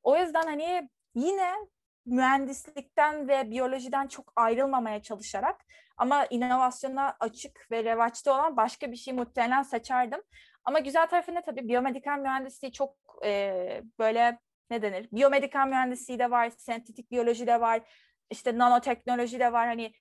O 0.04 0.18
yüzden 0.18 0.44
hani 0.44 0.90
yine 1.16 1.54
mühendislikten 2.06 3.28
ve 3.28 3.52
biyolojiden 3.52 4.08
çok 4.08 4.34
ayrılmamaya 4.36 5.02
çalışarak 5.02 5.62
ama 5.98 6.26
inovasyona 6.26 7.16
açık 7.20 7.68
ve 7.72 7.84
revaçta 7.84 8.34
olan 8.34 8.58
başka 8.58 8.92
bir 8.92 8.98
şey 8.98 9.14
muhtemelen 9.14 9.64
seçerdim. 9.64 10.22
Ama 10.66 10.80
güzel 10.80 11.08
tarafı 11.08 11.36
ne 11.36 11.42
tabii 11.42 11.68
biyomedikal 11.68 12.20
mühendisliği 12.20 12.72
çok 12.74 12.96
e, 13.26 13.82
böyle 14.00 14.40
ne 14.70 14.82
denir? 14.82 15.10
Biyomedikal 15.12 15.68
mühendisliği 15.68 16.20
de 16.20 16.32
var, 16.32 16.52
sentetik 16.58 17.12
biyoloji 17.12 17.48
de 17.48 17.62
var, 17.62 17.82
işte 18.30 18.58
nanoteknoloji 18.58 19.40
de 19.40 19.54
var. 19.54 19.68
Hani 19.68 19.94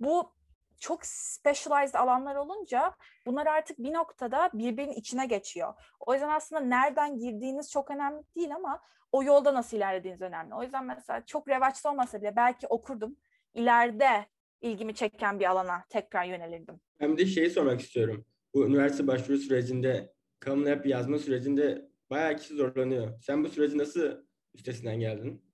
bu 0.00 0.34
çok 0.82 1.06
specialized 1.06 1.94
alanlar 1.94 2.36
olunca 2.36 2.94
bunlar 3.26 3.46
artık 3.46 3.78
bir 3.78 3.92
noktada 3.92 4.50
birbirinin 4.54 4.92
içine 4.92 5.26
geçiyor. 5.26 5.74
O 6.00 6.12
yüzden 6.12 6.28
aslında 6.28 6.60
nereden 6.60 7.18
girdiğiniz 7.18 7.70
çok 7.70 7.90
önemli 7.90 8.22
değil 8.36 8.54
ama 8.54 8.80
o 9.12 9.22
yolda 9.22 9.54
nasıl 9.54 9.76
ilerlediğiniz 9.76 10.22
önemli. 10.22 10.54
O 10.54 10.62
yüzden 10.62 10.84
mesela 10.84 11.26
çok 11.26 11.48
revaçta 11.48 11.90
olmasa 11.90 12.20
bile 12.20 12.36
belki 12.36 12.66
okurdum. 12.66 13.16
İleride 13.54 14.26
ilgimi 14.60 14.94
çeken 14.94 15.40
bir 15.40 15.50
alana 15.50 15.84
tekrar 15.88 16.24
yönelirdim. 16.24 16.80
Ben 17.00 17.18
de 17.18 17.26
şeyi 17.26 17.50
sormak 17.50 17.80
istiyorum. 17.80 18.24
Bu 18.54 18.66
üniversite 18.66 19.06
başvuru 19.06 19.38
sürecinde, 19.38 20.12
Common 20.44 20.66
App 20.66 20.86
yazma 20.86 21.18
sürecinde 21.18 21.88
bayağı 22.10 22.36
kişi 22.36 22.54
zorlanıyor. 22.54 23.20
Sen 23.20 23.44
bu 23.44 23.48
süreci 23.48 23.78
nasıl 23.78 24.24
üstesinden 24.54 25.00
geldin? 25.00 25.51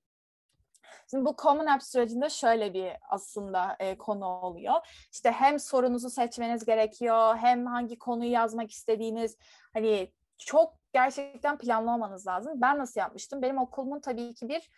Şimdi 1.10 1.24
bu 1.24 1.36
Common 1.42 1.66
App 1.66 1.82
sürecinde 1.82 2.30
şöyle 2.30 2.74
bir 2.74 2.92
aslında 3.10 3.76
e, 3.78 3.98
konu 3.98 4.26
oluyor. 4.26 4.74
İşte 5.12 5.30
hem 5.30 5.58
sorunuzu 5.58 6.10
seçmeniz 6.10 6.64
gerekiyor, 6.64 7.36
hem 7.36 7.66
hangi 7.66 7.98
konuyu 7.98 8.30
yazmak 8.30 8.70
istediğiniz, 8.70 9.36
hani 9.72 10.12
çok 10.38 10.74
gerçekten 10.92 11.58
planlamanız 11.58 12.26
lazım. 12.26 12.52
Ben 12.56 12.78
nasıl 12.78 13.00
yapmıştım? 13.00 13.42
Benim 13.42 13.58
okulumun 13.58 14.00
tabii 14.00 14.34
ki 14.34 14.48
bir 14.48 14.70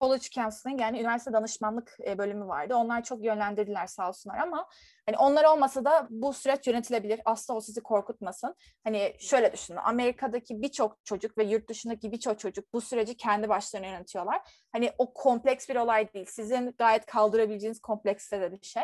college 0.00 0.28
counseling 0.34 0.80
yani 0.80 1.00
üniversite 1.00 1.32
danışmanlık 1.32 1.96
e, 2.06 2.18
bölümü 2.18 2.46
vardı. 2.46 2.74
Onlar 2.74 3.04
çok 3.04 3.24
yönlendirdiler 3.24 3.86
sağ 3.86 4.08
olsunlar 4.08 4.38
ama 4.38 4.68
hani 5.06 5.18
onlar 5.18 5.44
olmasa 5.44 5.84
da 5.84 6.06
bu 6.10 6.32
süreç 6.32 6.66
yönetilebilir. 6.66 7.20
Asla 7.24 7.54
o 7.54 7.60
sizi 7.60 7.80
korkutmasın. 7.80 8.54
Hani 8.84 9.14
şöyle 9.20 9.52
düşünün. 9.52 9.78
Amerika'daki 9.78 10.62
birçok 10.62 11.04
çocuk 11.04 11.38
ve 11.38 11.44
yurt 11.44 11.68
dışındaki 11.68 12.12
birçok 12.12 12.38
çocuk 12.38 12.72
bu 12.72 12.80
süreci 12.80 13.16
kendi 13.16 13.48
başlarına 13.48 13.86
yönetiyorlar. 13.86 14.40
Hani 14.72 14.92
o 14.98 15.12
kompleks 15.12 15.68
bir 15.68 15.76
olay 15.76 16.12
değil. 16.12 16.26
Sizin 16.28 16.74
gayet 16.78 17.06
kaldırabileceğiniz 17.06 17.80
komplekste 17.80 18.40
de 18.40 18.52
bir 18.52 18.66
şey. 18.66 18.82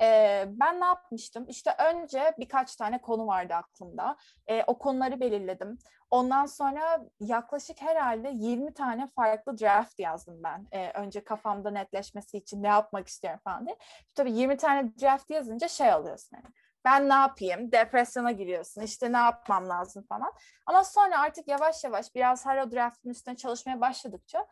E, 0.00 0.44
ben 0.48 0.80
ne 0.80 0.84
yapmıştım? 0.84 1.46
İşte 1.48 1.74
önce 1.78 2.34
birkaç 2.38 2.76
tane 2.76 3.00
konu 3.00 3.26
vardı 3.26 3.54
aklımda. 3.54 4.16
E, 4.46 4.64
o 4.66 4.78
konuları 4.78 5.20
belirledim. 5.20 5.78
Ondan 6.10 6.46
sonra 6.46 7.00
yaklaşık 7.20 7.82
herhalde 7.82 8.30
20 8.34 8.74
tane 8.74 9.08
farklı 9.16 9.58
draft 9.58 9.98
yazdım 9.98 10.42
ben. 10.44 10.66
E, 10.72 10.90
önce 10.90 11.24
kafamda 11.24 11.70
netleşmesi 11.70 12.36
için 12.36 12.62
ne 12.62 12.68
yapmak 12.68 13.08
istiyorum 13.08 13.40
falan 13.44 13.66
diye. 13.66 13.76
Tabii 14.14 14.32
20 14.32 14.56
tane 14.56 14.92
draft 15.00 15.30
yazınca 15.30 15.68
şey 15.68 15.92
alıyorsun 15.92 16.36
yani. 16.36 16.54
Ben 16.84 17.08
ne 17.08 17.14
yapayım? 17.14 17.72
Depresyona 17.72 18.32
giriyorsun. 18.32 18.82
İşte 18.82 19.12
ne 19.12 19.16
yapmam 19.16 19.68
lazım 19.68 20.06
falan. 20.08 20.32
Ama 20.66 20.84
sonra 20.84 21.20
artık 21.20 21.48
yavaş 21.48 21.84
yavaş 21.84 22.14
biraz 22.14 22.46
her 22.46 22.58
o 22.58 22.70
draftın 22.70 23.10
üstüne 23.10 23.36
çalışmaya 23.36 23.80
başladıkça 23.80 24.46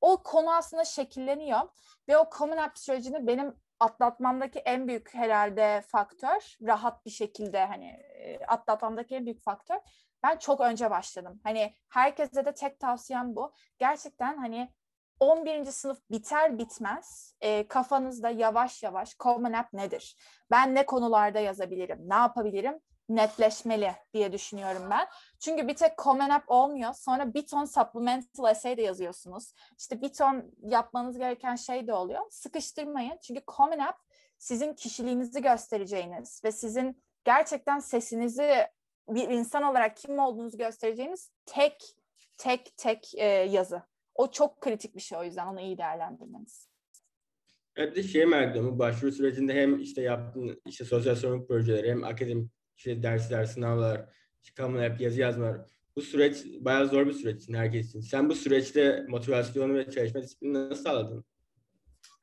o 0.00 0.22
konu 0.22 0.54
aslında 0.54 0.84
şekilleniyor 0.84 1.60
ve 2.08 2.18
o 2.18 2.30
common 2.38 2.56
app 2.56 2.78
sürecini 2.78 3.26
benim 3.26 3.54
atlatmamdaki 3.80 4.58
en 4.58 4.88
büyük 4.88 5.14
herhalde 5.14 5.82
faktör 5.88 6.56
rahat 6.62 7.06
bir 7.06 7.10
şekilde 7.10 7.64
hani 7.64 8.02
atlatmamdaki 8.48 9.14
en 9.14 9.24
büyük 9.24 9.42
faktör 9.42 9.76
ben 10.22 10.36
çok 10.36 10.60
önce 10.60 10.90
başladım. 10.90 11.40
Hani 11.44 11.74
herkese 11.88 12.44
de 12.44 12.54
tek 12.54 12.80
tavsiyem 12.80 13.36
bu. 13.36 13.52
Gerçekten 13.78 14.36
hani 14.36 14.72
11. 15.20 15.64
sınıf 15.64 15.98
biter 16.10 16.58
bitmez 16.58 17.34
e, 17.40 17.68
kafanızda 17.68 18.30
yavaş 18.30 18.82
yavaş 18.82 19.16
Common 19.18 19.52
App 19.52 19.72
nedir? 19.72 20.16
Ben 20.50 20.74
ne 20.74 20.86
konularda 20.86 21.38
yazabilirim? 21.38 21.98
Ne 22.08 22.14
yapabilirim? 22.14 22.80
Netleşmeli 23.16 23.92
diye 24.14 24.32
düşünüyorum 24.32 24.82
ben. 24.90 25.06
Çünkü 25.40 25.68
bir 25.68 25.74
tek 25.74 25.98
Common 25.98 26.30
App 26.30 26.50
olmuyor. 26.50 26.94
Sonra 26.94 27.34
bir 27.34 27.46
ton 27.46 27.64
supplemental 27.64 28.50
essay 28.50 28.76
de 28.76 28.82
yazıyorsunuz. 28.82 29.52
İşte 29.78 30.02
bir 30.02 30.12
ton 30.12 30.52
yapmanız 30.62 31.18
gereken 31.18 31.56
şey 31.56 31.86
de 31.86 31.94
oluyor. 31.94 32.22
Sıkıştırmayın. 32.30 33.18
Çünkü 33.22 33.42
Common 33.56 33.78
App 33.78 33.98
sizin 34.38 34.74
kişiliğinizi 34.74 35.42
göstereceğiniz 35.42 36.40
ve 36.44 36.52
sizin 36.52 37.02
gerçekten 37.24 37.78
sesinizi 37.78 38.66
bir 39.08 39.28
insan 39.28 39.62
olarak 39.62 39.96
kim 39.96 40.18
olduğunuzu 40.18 40.58
göstereceğiniz 40.58 41.30
tek 41.46 41.96
tek 42.36 42.76
tek 42.76 43.14
e, 43.14 43.26
yazı. 43.26 43.82
O 44.14 44.30
çok 44.30 44.60
kritik 44.60 44.96
bir 44.96 45.00
şey 45.00 45.18
o 45.18 45.24
yüzden 45.24 45.46
onu 45.46 45.60
iyi 45.60 45.78
değerlendirmeniz. 45.78 46.68
Evet 47.76 47.96
de 47.96 48.02
şey 48.02 48.26
merak 48.26 48.50
ediyorum. 48.50 48.78
Başvuru 48.78 49.12
sürecinde 49.12 49.54
hem 49.54 49.80
işte 49.80 50.02
yaptığın 50.02 50.60
işte 50.66 50.84
sosyal 50.84 51.14
sorumluluk 51.14 51.48
projeleri 51.48 51.90
hem 51.90 52.04
akademik 52.04 52.52
işte 52.80 53.02
dersler, 53.02 53.44
sınavlar, 53.44 54.08
çıkanlar 54.42 54.92
hep 54.92 55.00
yazı 55.00 55.20
yazmalar. 55.20 55.60
Bu 55.96 56.00
süreç 56.02 56.44
bayağı 56.60 56.88
zor 56.88 57.06
bir 57.06 57.12
süreç 57.12 57.42
için 57.42 57.54
herkes 57.54 57.88
için. 57.88 58.00
Sen 58.00 58.28
bu 58.30 58.34
süreçte 58.34 59.04
motivasyonu 59.08 59.74
ve 59.74 59.90
çalışma 59.90 60.22
disiplini 60.22 60.70
nasıl 60.70 60.84
sağladın? 60.84 61.24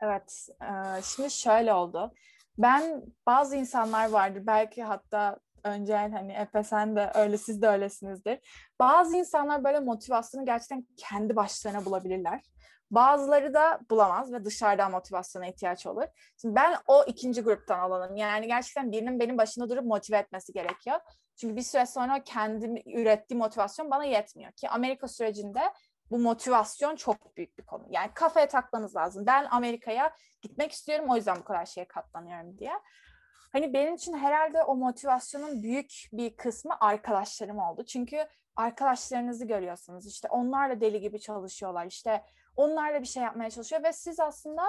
Evet, 0.02 0.48
e, 0.62 1.02
şimdi 1.02 1.32
şöyle 1.32 1.74
oldu. 1.74 2.14
Ben 2.58 3.04
bazı 3.26 3.56
insanlar 3.56 4.10
vardır 4.10 4.44
belki 4.48 4.84
hatta 4.84 5.40
önce 5.64 5.96
hani 5.98 6.34
Efe 6.34 6.64
sen 6.64 6.96
de 6.96 7.12
öyle 7.16 7.38
siz 7.38 7.62
de 7.62 7.68
öylesinizdir. 7.68 8.40
Bazı 8.80 9.18
insanlar 9.18 9.64
böyle 9.64 9.80
motivasyonu 9.80 10.46
gerçekten 10.46 10.88
kendi 10.98 11.36
başlarına 11.36 11.86
bulabilirler. 11.86 12.42
Bazıları 12.92 13.54
da 13.54 13.80
bulamaz 13.90 14.34
ve 14.34 14.46
dışarıdan 14.46 14.92
motivasyona 14.92 15.48
ihtiyaç 15.48 15.86
olur. 15.86 16.06
Şimdi 16.42 16.56
ben 16.56 16.76
o 16.88 17.04
ikinci 17.04 17.42
gruptan 17.42 17.80
olanım. 17.80 18.16
Yani 18.16 18.48
gerçekten 18.48 18.92
birinin 18.92 19.20
benim 19.20 19.38
başında 19.38 19.70
durup 19.70 19.86
motive 19.86 20.18
etmesi 20.18 20.54
gerekiyor. 20.54 21.00
Çünkü 21.36 21.56
bir 21.56 21.62
süre 21.62 21.86
sonra 21.86 22.24
kendim 22.24 22.76
ürettiğim 22.86 23.40
motivasyon 23.40 23.92
bana 23.92 24.06
yetmiyor 24.06 24.52
ki 24.52 24.70
Amerika 24.70 25.08
sürecinde 25.08 25.62
bu 26.12 26.20
motivasyon 26.20 26.96
çok 26.96 27.38
büyük 27.38 27.58
bir 27.60 27.66
konu. 27.66 27.86
Yani 27.90 28.12
kafaya 28.14 28.48
takmanız 28.48 28.96
lazım. 28.96 29.26
Ben 29.26 29.48
Amerika'ya 29.52 30.14
gitmek 30.42 30.72
istiyorum 30.72 31.06
o 31.10 31.16
yüzden 31.16 31.36
bu 31.36 31.44
kadar 31.44 31.66
şeye 31.66 31.88
katlanıyorum 31.88 32.58
diye. 32.58 32.72
Hani 33.58 33.74
benim 33.74 33.96
için 33.96 34.18
herhalde 34.18 34.64
o 34.64 34.76
motivasyonun 34.76 35.64
büyük 35.64 35.94
bir 36.14 36.36
kısmı 36.38 36.78
arkadaşlarım 36.80 37.60
oldu. 37.60 37.86
Çünkü 37.86 38.28
arkadaşlarınızı 38.56 39.46
görüyorsunuz. 39.46 40.08
İşte 40.08 40.28
onlar 40.32 40.70
da 40.70 40.82
deli 40.82 41.02
gibi 41.02 41.20
çalışıyorlar. 41.20 41.86
İşte 41.86 42.24
onlarla 42.56 43.02
bir 43.02 43.08
şey 43.08 43.24
yapmaya 43.24 43.50
çalışıyor 43.50 43.84
ve 43.84 43.94
siz 43.94 44.20
aslında 44.20 44.62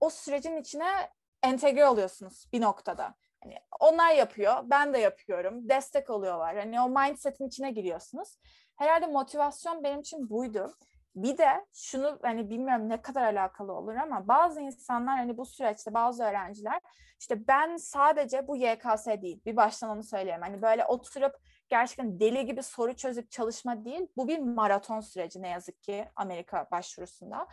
o 0.00 0.10
sürecin 0.10 0.56
içine 0.56 1.10
entegre 1.42 1.86
oluyorsunuz 1.86 2.48
bir 2.52 2.60
noktada. 2.60 3.14
Hani 3.42 3.54
onlar 3.80 4.14
yapıyor, 4.14 4.54
ben 4.64 4.94
de 4.94 4.98
yapıyorum, 4.98 5.68
destek 5.68 6.10
oluyorlar. 6.10 6.56
Hani 6.56 6.80
o 6.80 6.88
mindset'in 6.88 7.48
içine 7.48 7.70
giriyorsunuz. 7.70 8.38
Herhalde 8.76 9.06
motivasyon 9.06 9.84
benim 9.84 10.00
için 10.00 10.30
buydu. 10.30 10.74
Bir 11.16 11.38
de 11.38 11.66
şunu 11.72 12.18
hani 12.22 12.50
bilmiyorum 12.50 12.88
ne 12.88 13.02
kadar 13.02 13.24
alakalı 13.24 13.72
olur 13.72 13.94
ama 13.94 14.28
bazı 14.28 14.60
insanlar 14.60 15.18
hani 15.18 15.36
bu 15.36 15.46
süreçte 15.46 15.94
bazı 15.94 16.24
öğrenciler 16.24 16.80
işte 17.20 17.48
ben 17.48 17.76
sadece 17.76 18.48
bu 18.48 18.56
YKS 18.56 19.06
değil 19.06 19.40
bir 19.46 19.56
baştan 19.56 19.90
onu 19.90 20.02
söyleyeyim. 20.02 20.42
Hani 20.42 20.62
böyle 20.62 20.84
oturup 20.84 21.32
gerçekten 21.68 22.20
deli 22.20 22.46
gibi 22.46 22.62
soru 22.62 22.96
çözüp 22.96 23.30
çalışma 23.30 23.84
değil. 23.84 24.06
Bu 24.16 24.28
bir 24.28 24.38
maraton 24.38 25.00
süreci 25.00 25.42
ne 25.42 25.48
yazık 25.48 25.82
ki 25.82 26.08
Amerika 26.16 26.68
başvurusunda. 26.70 27.46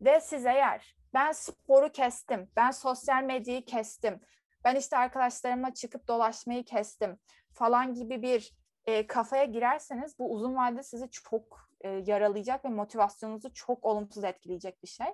Ve 0.00 0.20
siz 0.20 0.46
eğer 0.46 0.96
ben 1.14 1.32
sporu 1.32 1.92
kestim, 1.92 2.50
ben 2.56 2.70
sosyal 2.70 3.22
medyayı 3.22 3.64
kestim, 3.64 4.20
ben 4.64 4.76
işte 4.76 4.96
arkadaşlarımla 4.96 5.74
çıkıp 5.74 6.08
dolaşmayı 6.08 6.64
kestim 6.64 7.18
falan 7.52 7.94
gibi 7.94 8.22
bir 8.22 8.59
e, 8.86 9.06
kafaya 9.06 9.44
girerseniz 9.44 10.18
bu 10.18 10.34
uzun 10.34 10.56
vadede 10.56 10.82
sizi 10.82 11.10
çok 11.10 11.68
e, 11.80 11.88
yaralayacak 11.88 12.64
ve 12.64 12.68
motivasyonunuzu 12.68 13.52
çok 13.54 13.84
olumsuz 13.84 14.24
etkileyecek 14.24 14.82
bir 14.82 14.88
şey. 14.88 15.06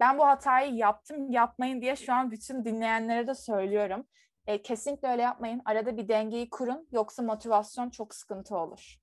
Ben 0.00 0.18
bu 0.18 0.26
hatayı 0.26 0.74
yaptım, 0.74 1.30
yapmayın 1.30 1.80
diye 1.80 1.96
şu 1.96 2.12
an 2.12 2.30
bütün 2.30 2.64
dinleyenlere 2.64 3.26
de 3.26 3.34
söylüyorum. 3.34 4.06
E, 4.46 4.62
kesinlikle 4.62 5.08
öyle 5.08 5.22
yapmayın. 5.22 5.62
Arada 5.64 5.96
bir 5.96 6.08
dengeyi 6.08 6.50
kurun 6.50 6.88
yoksa 6.92 7.22
motivasyon 7.22 7.90
çok 7.90 8.14
sıkıntı 8.14 8.56
olur. 8.56 8.96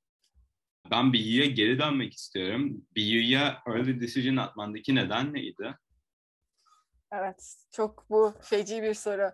Ben 0.91 1.13
BU'ya 1.13 1.45
geri 1.45 1.79
dönmek 1.79 2.13
istiyorum. 2.13 2.85
BU'ya 2.95 3.61
early 3.67 4.01
decision 4.01 4.37
atmandaki 4.37 4.95
neden 4.95 5.33
neydi? 5.33 5.77
Evet, 7.11 7.55
çok 7.71 8.09
bu 8.09 8.33
feci 8.41 8.83
bir 8.83 8.93
soru. 8.93 9.31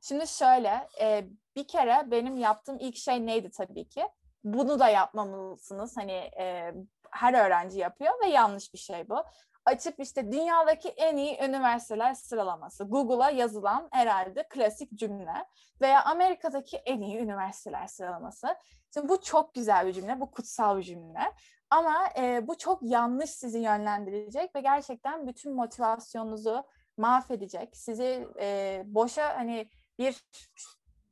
Şimdi 0.00 0.28
şöyle, 0.28 0.88
e, 1.00 1.24
bir 1.56 1.68
kere 1.68 2.10
benim 2.10 2.36
yaptığım 2.36 2.78
ilk 2.80 2.96
şey 2.96 3.26
neydi 3.26 3.50
tabii 3.50 3.88
ki? 3.88 4.08
Bunu 4.44 4.78
da 4.80 4.88
yapmamalısınız. 4.88 5.96
Hani 5.96 6.12
e, 6.12 6.74
her 7.10 7.34
öğrenci 7.46 7.78
yapıyor 7.78 8.12
ve 8.24 8.26
yanlış 8.26 8.74
bir 8.74 8.78
şey 8.78 9.08
bu. 9.08 9.24
Açıp 9.64 10.00
işte 10.00 10.32
dünyadaki 10.32 10.88
en 10.88 11.16
iyi 11.16 11.38
üniversiteler 11.42 12.14
sıralaması. 12.14 12.84
Google'a 12.84 13.30
yazılan 13.30 13.88
herhalde 13.92 14.48
klasik 14.48 14.94
cümle. 14.94 15.46
Veya 15.80 16.04
Amerika'daki 16.04 16.76
en 16.76 17.00
iyi 17.00 17.18
üniversiteler 17.18 17.86
sıralaması. 17.86 18.56
Şimdi 18.94 19.08
bu 19.08 19.20
çok 19.20 19.54
güzel 19.54 19.86
bir 19.86 19.92
cümle, 19.92 20.20
bu 20.20 20.30
kutsal 20.30 20.78
bir 20.78 20.82
cümle. 20.82 21.32
Ama 21.70 22.08
e, 22.18 22.48
bu 22.48 22.58
çok 22.58 22.82
yanlış 22.82 23.30
sizi 23.30 23.58
yönlendirecek 23.58 24.54
ve 24.56 24.60
gerçekten 24.60 25.26
bütün 25.26 25.54
motivasyonunuzu 25.54 26.64
mahvedecek. 26.96 27.76
Sizi 27.76 28.28
e, 28.40 28.82
boşa 28.86 29.36
hani 29.36 29.68
bir 30.00 30.24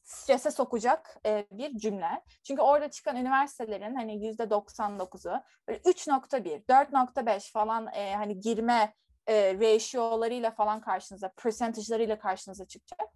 strese 0.03 0.51
sokacak 0.51 1.17
e, 1.27 1.47
bir 1.51 1.79
cümle. 1.79 2.25
Çünkü 2.47 2.63
orada 2.63 2.91
çıkan 2.91 3.17
üniversitelerin 3.17 3.95
hani 3.95 4.27
yüzde 4.27 4.43
99'u 4.43 5.43
3.1, 5.69 6.67
4.5 6.67 7.53
falan 7.53 7.89
e, 7.95 8.17
hani 8.17 8.41
girme 8.41 8.95
e, 9.27 9.55
ratio'larıyla 9.55 10.51
falan 10.51 10.81
karşınıza, 10.81 11.33
percentage'larıyla 11.43 12.19
karşınıza 12.19 12.67
çıkacak. 12.67 13.09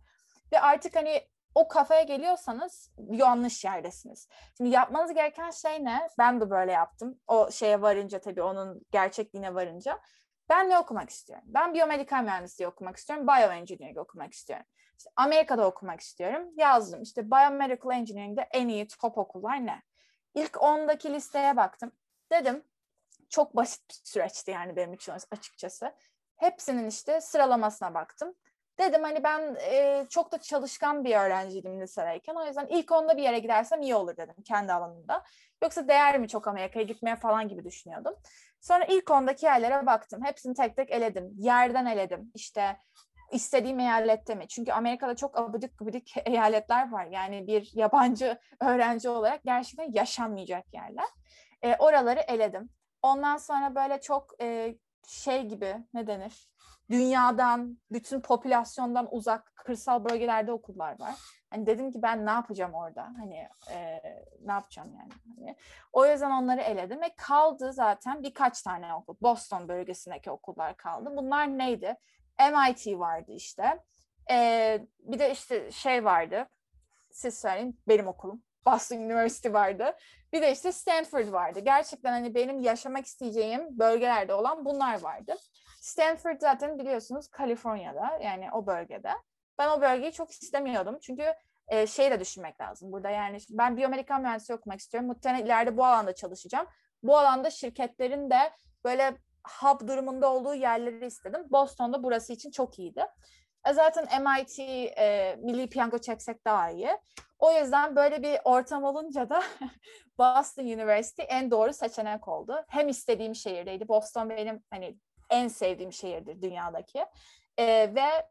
Ve 0.52 0.60
artık 0.60 0.96
hani 0.96 1.28
o 1.54 1.68
kafaya 1.68 2.02
geliyorsanız 2.02 2.90
yanlış 3.10 3.64
yerdesiniz. 3.64 4.28
Şimdi 4.56 4.70
yapmanız 4.70 5.14
gereken 5.14 5.50
şey 5.50 5.84
ne? 5.84 6.08
Ben 6.18 6.40
de 6.40 6.50
böyle 6.50 6.72
yaptım. 6.72 7.20
O 7.26 7.50
şeye 7.50 7.82
varınca 7.82 8.20
tabii 8.20 8.42
onun 8.42 8.80
gerçekliğine 8.90 9.54
varınca. 9.54 10.00
Ben 10.48 10.70
ne 10.70 10.78
okumak 10.78 11.10
istiyorum? 11.10 11.44
Ben 11.48 11.74
biyomedikal 11.74 12.22
mühendisliği 12.22 12.68
okumak 12.68 12.96
istiyorum. 12.96 13.26
Bioengineering 13.26 13.98
okumak 13.98 14.32
istiyorum. 14.32 14.66
İşte 15.02 15.10
Amerika'da 15.16 15.66
okumak 15.66 16.00
istiyorum. 16.00 16.48
Yazdım. 16.56 17.02
İşte 17.02 17.30
Biomedical 17.30 17.98
Engineering'de 17.98 18.48
en 18.52 18.68
iyi 18.68 18.88
top 18.88 19.18
okullar 19.18 19.66
ne? 19.66 19.82
İlk 20.34 20.52
10'daki 20.52 21.12
listeye 21.12 21.56
baktım. 21.56 21.92
Dedim 22.32 22.64
çok 23.28 23.56
basit 23.56 23.90
bir 23.90 23.94
süreçti 24.04 24.50
yani 24.50 24.76
benim 24.76 24.92
için 24.92 25.12
açıkçası. 25.30 25.94
Hepsinin 26.36 26.88
işte 26.88 27.20
sıralamasına 27.20 27.94
baktım. 27.94 28.34
Dedim 28.78 29.02
hani 29.02 29.24
ben 29.24 29.56
e, 29.60 30.06
çok 30.10 30.32
da 30.32 30.38
çalışkan 30.38 31.04
bir 31.04 31.16
öğrenciydim 31.16 31.80
lisedeyken. 31.80 32.34
O 32.34 32.46
yüzden 32.46 32.66
ilk 32.66 32.92
onda 32.92 33.16
bir 33.16 33.22
yere 33.22 33.38
gidersem 33.38 33.82
iyi 33.82 33.94
olur 33.94 34.16
dedim 34.16 34.34
kendi 34.44 34.72
alanımda. 34.72 35.24
Yoksa 35.62 35.88
değer 35.88 36.18
mi 36.18 36.28
çok 36.28 36.48
Amerika'ya 36.48 36.84
gitmeye 36.84 37.16
falan 37.16 37.48
gibi 37.48 37.64
düşünüyordum. 37.64 38.14
Sonra 38.60 38.84
ilk 38.84 39.10
ondaki 39.10 39.46
yerlere 39.46 39.86
baktım. 39.86 40.24
Hepsini 40.24 40.54
tek 40.54 40.76
tek 40.76 40.90
eledim. 40.90 41.32
Yerden 41.36 41.86
eledim. 41.86 42.30
İşte 42.34 42.76
istediğim 43.32 43.80
eyalette 43.80 44.34
mi? 44.34 44.48
Çünkü 44.48 44.72
Amerika'da 44.72 45.16
çok 45.16 45.38
abidik 45.38 45.78
gubidik 45.78 46.14
eyaletler 46.26 46.92
var. 46.92 47.06
Yani 47.06 47.46
bir 47.46 47.70
yabancı 47.74 48.38
öğrenci 48.60 49.08
olarak 49.08 49.44
gerçekten 49.44 49.92
yaşanmayacak 49.92 50.74
yerler. 50.74 51.08
E, 51.62 51.76
oraları 51.76 52.20
eledim. 52.20 52.70
Ondan 53.02 53.36
sonra 53.36 53.74
böyle 53.74 54.00
çok 54.00 54.42
e, 54.42 54.76
şey 55.08 55.42
gibi 55.42 55.76
ne 55.94 56.06
denir? 56.06 56.48
Dünyadan, 56.90 57.78
bütün 57.92 58.20
popülasyondan 58.20 59.08
uzak 59.10 59.52
kırsal 59.56 60.04
bölgelerde 60.04 60.52
okullar 60.52 61.00
var. 61.00 61.14
Hani 61.50 61.66
dedim 61.66 61.92
ki 61.92 62.02
ben 62.02 62.26
ne 62.26 62.30
yapacağım 62.30 62.74
orada? 62.74 63.02
Hani 63.18 63.48
e, 63.70 64.02
ne 64.40 64.52
yapacağım 64.52 64.94
yani? 64.98 65.12
Hani, 65.38 65.56
o 65.92 66.06
yüzden 66.06 66.30
onları 66.30 66.60
eledim 66.60 67.00
ve 67.00 67.14
kaldı 67.16 67.72
zaten 67.72 68.22
birkaç 68.22 68.62
tane 68.62 68.94
okul. 68.94 69.16
Boston 69.22 69.68
bölgesindeki 69.68 70.30
okullar 70.30 70.76
kaldı. 70.76 71.12
Bunlar 71.16 71.58
neydi? 71.58 71.96
MIT 72.38 72.98
vardı 72.98 73.32
işte. 73.32 73.78
Ee, 74.30 74.86
bir 74.98 75.18
de 75.18 75.30
işte 75.30 75.70
şey 75.70 76.04
vardı. 76.04 76.48
Siz 77.12 77.40
söyleyin 77.40 77.80
benim 77.88 78.08
okulum. 78.08 78.42
Boston 78.66 78.96
University 78.96 79.52
vardı. 79.52 79.96
Bir 80.32 80.42
de 80.42 80.52
işte 80.52 80.72
Stanford 80.72 81.32
vardı. 81.32 81.60
Gerçekten 81.60 82.12
hani 82.12 82.34
benim 82.34 82.60
yaşamak 82.60 83.06
isteyeceğim 83.06 83.78
bölgelerde 83.78 84.34
olan 84.34 84.64
bunlar 84.64 85.00
vardı. 85.00 85.34
Stanford 85.80 86.40
zaten 86.40 86.78
biliyorsunuz 86.78 87.28
Kaliforniya'da 87.28 88.18
yani 88.22 88.52
o 88.52 88.66
bölgede. 88.66 89.10
Ben 89.58 89.68
o 89.68 89.80
bölgeyi 89.80 90.12
çok 90.12 90.30
istemiyordum. 90.30 90.98
Çünkü 91.02 91.34
e, 91.68 91.86
şey 91.86 92.10
de 92.10 92.20
düşünmek 92.20 92.60
lazım 92.60 92.92
burada 92.92 93.10
yani 93.10 93.38
ben 93.50 93.76
biyomedikal 93.76 94.20
mühendisliği 94.20 94.58
okumak 94.58 94.80
istiyorum. 94.80 95.08
Muhtemelen 95.08 95.44
ileride 95.44 95.76
bu 95.76 95.84
alanda 95.84 96.14
çalışacağım. 96.14 96.66
Bu 97.02 97.18
alanda 97.18 97.50
şirketlerin 97.50 98.30
de 98.30 98.52
böyle 98.84 99.16
hub 99.48 99.88
durumunda 99.88 100.32
olduğu 100.32 100.54
yerleri 100.54 101.06
istedim. 101.06 101.46
Boston'da 101.50 102.02
burası 102.02 102.32
için 102.32 102.50
çok 102.50 102.78
iyiydi. 102.78 103.06
E 103.66 103.72
zaten 103.72 104.22
MIT 104.22 104.58
e, 104.58 105.36
milli 105.42 105.68
piyango 105.68 105.98
çeksek 105.98 106.44
daha 106.44 106.70
iyi. 106.70 106.90
O 107.38 107.52
yüzden 107.52 107.96
böyle 107.96 108.22
bir 108.22 108.38
ortam 108.44 108.84
olunca 108.84 109.30
da 109.30 109.42
Boston 110.18 110.64
University 110.64 111.22
en 111.28 111.50
doğru 111.50 111.72
seçenek 111.72 112.28
oldu. 112.28 112.64
Hem 112.68 112.88
istediğim 112.88 113.34
şehirdeydi. 113.34 113.88
Boston 113.88 114.30
benim 114.30 114.62
hani 114.70 114.98
en 115.30 115.48
sevdiğim 115.48 115.92
şehirdir 115.92 116.42
dünyadaki. 116.42 117.06
E, 117.58 117.94
ve 117.94 118.28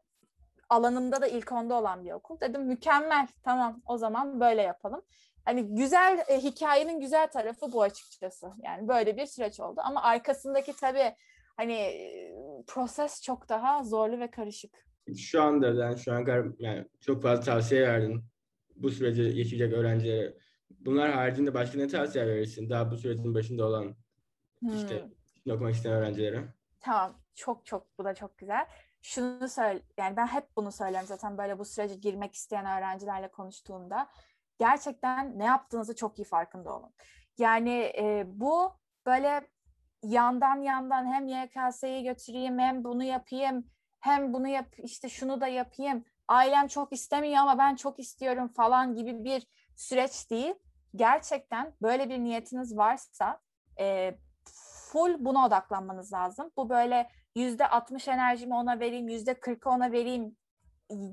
alanımda 0.68 1.22
da 1.22 1.26
ilk 1.26 1.52
onda 1.52 1.74
olan 1.74 2.04
bir 2.04 2.12
okul. 2.12 2.40
Dedim 2.40 2.62
mükemmel 2.62 3.28
tamam 3.42 3.82
o 3.86 3.96
zaman 3.96 4.40
böyle 4.40 4.62
yapalım 4.62 5.02
hani 5.44 5.74
güzel 5.74 6.24
e, 6.28 6.38
hikayenin 6.38 7.00
güzel 7.00 7.30
tarafı 7.30 7.72
bu 7.72 7.82
açıkçası. 7.82 8.46
Yani 8.62 8.88
böyle 8.88 9.16
bir 9.16 9.26
süreç 9.26 9.60
oldu 9.60 9.80
ama 9.84 10.02
arkasındaki 10.02 10.76
tabii 10.76 11.14
hani 11.56 11.72
e, 11.72 12.34
proses 12.66 13.22
çok 13.22 13.48
daha 13.48 13.84
zorlu 13.84 14.20
ve 14.20 14.30
karışık. 14.30 14.86
Şu 15.16 15.42
anda 15.42 15.68
yani 15.68 15.98
şu 15.98 16.12
an 16.12 16.54
yani 16.58 16.84
çok 17.00 17.22
fazla 17.22 17.44
tavsiye 17.44 17.82
verdin 17.82 18.24
bu 18.76 18.90
süreci 18.90 19.22
yaşayacak 19.22 19.72
öğrencilere. 19.72 20.34
Bunlar 20.70 21.12
haricinde 21.12 21.54
başka 21.54 21.78
ne 21.78 21.88
tavsiye 21.88 22.26
verirsin 22.26 22.70
daha 22.70 22.90
bu 22.90 22.96
sürecin 22.96 23.34
başında 23.34 23.66
olan 23.66 23.96
hmm. 24.58 24.76
işte 24.76 25.04
okumak 25.50 25.74
isteyen 25.74 25.96
öğrencilere? 25.96 26.44
Tamam. 26.80 27.22
Çok 27.34 27.66
çok 27.66 27.98
bu 27.98 28.04
da 28.04 28.14
çok 28.14 28.38
güzel. 28.38 28.66
Şunu 29.02 29.48
söyle 29.48 29.82
yani 29.98 30.16
ben 30.16 30.26
hep 30.26 30.44
bunu 30.56 30.72
söylüyorum 30.72 31.06
zaten 31.08 31.38
böyle 31.38 31.58
bu 31.58 31.64
sürece 31.64 31.94
girmek 31.94 32.34
isteyen 32.34 32.66
öğrencilerle 32.66 33.28
konuştuğumda 33.28 34.08
gerçekten 34.58 35.38
ne 35.38 35.44
yaptığınızı 35.44 35.96
çok 35.96 36.18
iyi 36.18 36.24
farkında 36.24 36.76
olun. 36.76 36.90
Yani 37.38 37.92
e, 37.98 38.24
bu 38.26 38.72
böyle 39.06 39.48
yandan 40.02 40.62
yandan 40.62 41.12
hem 41.12 41.28
YKS'yi 41.28 42.04
götüreyim 42.04 42.58
hem 42.58 42.84
bunu 42.84 43.04
yapayım 43.04 43.66
hem 44.00 44.32
bunu 44.32 44.48
yap 44.48 44.66
işte 44.78 45.08
şunu 45.08 45.40
da 45.40 45.46
yapayım 45.46 46.04
ailem 46.28 46.66
çok 46.66 46.92
istemiyor 46.92 47.36
ama 47.36 47.58
ben 47.58 47.74
çok 47.76 47.98
istiyorum 47.98 48.48
falan 48.48 48.94
gibi 48.94 49.24
bir 49.24 49.46
süreç 49.76 50.30
değil. 50.30 50.54
Gerçekten 50.96 51.72
böyle 51.82 52.08
bir 52.08 52.18
niyetiniz 52.18 52.76
varsa 52.76 53.40
e, 53.78 54.16
full 54.92 55.24
buna 55.24 55.46
odaklanmanız 55.46 56.12
lazım. 56.12 56.50
Bu 56.56 56.68
böyle 56.68 57.10
yüzde 57.34 57.68
60 57.68 58.08
enerjimi 58.08 58.54
ona 58.54 58.80
vereyim, 58.80 59.08
yüzde 59.08 59.32
40'ı 59.32 59.70
ona 59.70 59.92
vereyim 59.92 60.36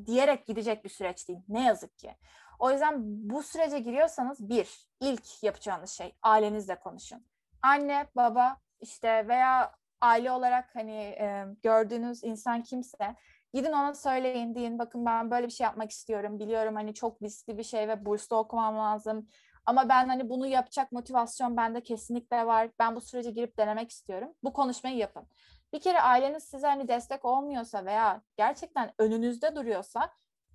diyerek 0.05 0.47
gidecek 0.47 0.83
bir 0.83 0.89
süreç 0.89 1.27
değil. 1.27 1.39
Ne 1.47 1.63
yazık 1.63 1.97
ki. 1.97 2.15
O 2.59 2.71
yüzden 2.71 2.95
bu 3.29 3.43
sürece 3.43 3.79
giriyorsanız 3.79 4.49
bir, 4.49 4.87
ilk 5.01 5.43
yapacağınız 5.43 5.89
şey 5.89 6.15
ailenizle 6.21 6.79
konuşun. 6.79 7.25
Anne, 7.61 8.07
baba 8.15 8.57
işte 8.81 9.27
veya 9.27 9.71
aile 10.01 10.31
olarak 10.31 10.75
hani 10.75 10.97
e, 11.01 11.45
gördüğünüz 11.63 12.23
insan 12.23 12.63
kimse 12.63 13.15
gidin 13.53 13.71
ona 13.71 13.93
söyleyin 13.93 14.55
deyin 14.55 14.79
bakın 14.79 15.05
ben 15.05 15.31
böyle 15.31 15.47
bir 15.47 15.51
şey 15.51 15.65
yapmak 15.65 15.91
istiyorum 15.91 16.39
biliyorum 16.39 16.75
hani 16.75 16.93
çok 16.93 17.21
riskli 17.21 17.57
bir 17.57 17.63
şey 17.63 17.87
ve 17.87 18.05
burslu 18.05 18.35
okumam 18.35 18.77
lazım 18.77 19.27
ama 19.65 19.89
ben 19.89 20.07
hani 20.07 20.29
bunu 20.29 20.47
yapacak 20.47 20.91
motivasyon 20.91 21.57
bende 21.57 21.83
kesinlikle 21.83 22.45
var 22.45 22.69
ben 22.79 22.95
bu 22.95 23.01
sürece 23.01 23.31
girip 23.31 23.57
denemek 23.57 23.91
istiyorum 23.91 24.33
bu 24.43 24.53
konuşmayı 24.53 24.97
yapın 24.97 25.27
bir 25.73 25.79
kere 25.79 26.01
aileniz 26.01 26.43
size 26.43 26.67
hani 26.67 26.87
destek 26.87 27.25
olmuyorsa 27.25 27.85
veya 27.85 28.21
gerçekten 28.37 28.93
önünüzde 28.97 29.55
duruyorsa 29.55 30.09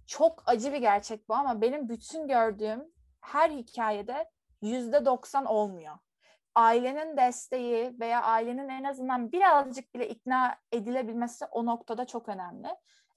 çok 0.07 0.43
acı 0.47 0.73
bir 0.73 0.79
gerçek 0.79 1.29
bu 1.29 1.35
ama 1.35 1.61
benim 1.61 1.89
bütün 1.89 2.29
gördüğüm 2.29 2.85
her 3.21 3.51
hikayede 3.51 4.31
yüzde 4.63 5.05
doksan 5.05 5.45
olmuyor. 5.45 5.99
Ailenin 6.55 7.17
desteği 7.17 8.01
veya 8.01 8.23
ailenin 8.23 8.69
en 8.69 8.85
azından 8.85 9.33
birazcık 9.33 9.95
bile 9.95 10.09
ikna 10.09 10.57
edilebilmesi 10.73 11.45
o 11.45 11.67
noktada 11.67 12.05
çok 12.05 12.29
önemli. 12.29 12.69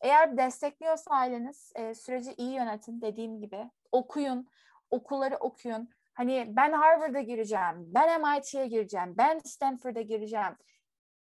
Eğer 0.01 0.37
destekliyorsa 0.37 1.11
aileniz 1.11 1.71
e, 1.75 1.95
süreci 1.95 2.33
iyi 2.33 2.51
yönetin 2.51 3.01
dediğim 3.01 3.41
gibi. 3.41 3.69
Okuyun, 3.91 4.47
okulları 4.91 5.37
okuyun. 5.37 5.89
Hani 6.13 6.45
ben 6.49 6.71
Harvard'a 6.71 7.21
gireceğim, 7.21 7.75
ben 7.77 8.21
MIT'ye 8.21 8.67
gireceğim, 8.67 9.17
ben 9.17 9.39
Stanford'a 9.39 10.01
gireceğim 10.01 10.57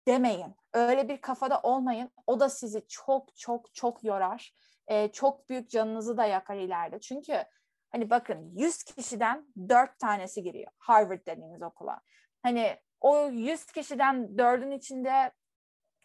demeyin. 0.07 0.55
Öyle 0.73 1.09
bir 1.09 1.21
kafada 1.21 1.61
olmayın. 1.61 2.11
O 2.27 2.39
da 2.39 2.49
sizi 2.49 2.87
çok 2.87 3.35
çok 3.35 3.73
çok 3.73 4.03
yorar 4.03 4.53
e, 4.89 5.11
çok 5.11 5.49
büyük 5.49 5.69
canınızı 5.69 6.17
da 6.17 6.25
yakar 6.25 6.55
ileride. 6.55 6.99
Çünkü 6.99 7.45
Hani 7.91 8.09
bakın 8.09 8.51
100 8.55 8.83
kişiden 8.83 9.45
4 9.69 9.99
tanesi 9.99 10.43
giriyor 10.43 10.71
Harvard 10.77 11.25
dediğimiz 11.27 11.61
okula. 11.61 12.01
Hani 12.43 12.77
o 13.01 13.29
100 13.29 13.65
kişiden 13.65 14.15
4'ün 14.35 14.71
içinde 14.71 15.31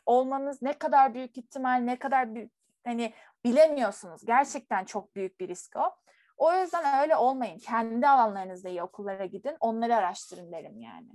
olmanız 0.07 0.63
ne 0.63 0.73
kadar 0.73 1.15
büyük 1.15 1.39
ihtimal, 1.39 1.81
ne 1.81 1.99
kadar 1.99 2.35
büyük 2.35 2.53
hani 2.85 3.13
bilemiyorsunuz. 3.45 4.25
Gerçekten 4.27 4.85
çok 4.85 5.17
büyük 5.17 5.41
bir 5.41 5.49
risk 5.49 5.77
o. 5.77 5.95
O 6.37 6.55
yüzden 6.55 7.03
öyle 7.03 7.17
olmayın. 7.17 7.59
Kendi 7.59 8.09
alanlarınızda 8.09 8.69
iyi 8.69 8.83
okullara 8.83 9.27
gidin. 9.27 9.57
Onları 9.61 9.97
araştırın 9.97 10.53
derim 10.53 10.81
yani. 10.81 11.09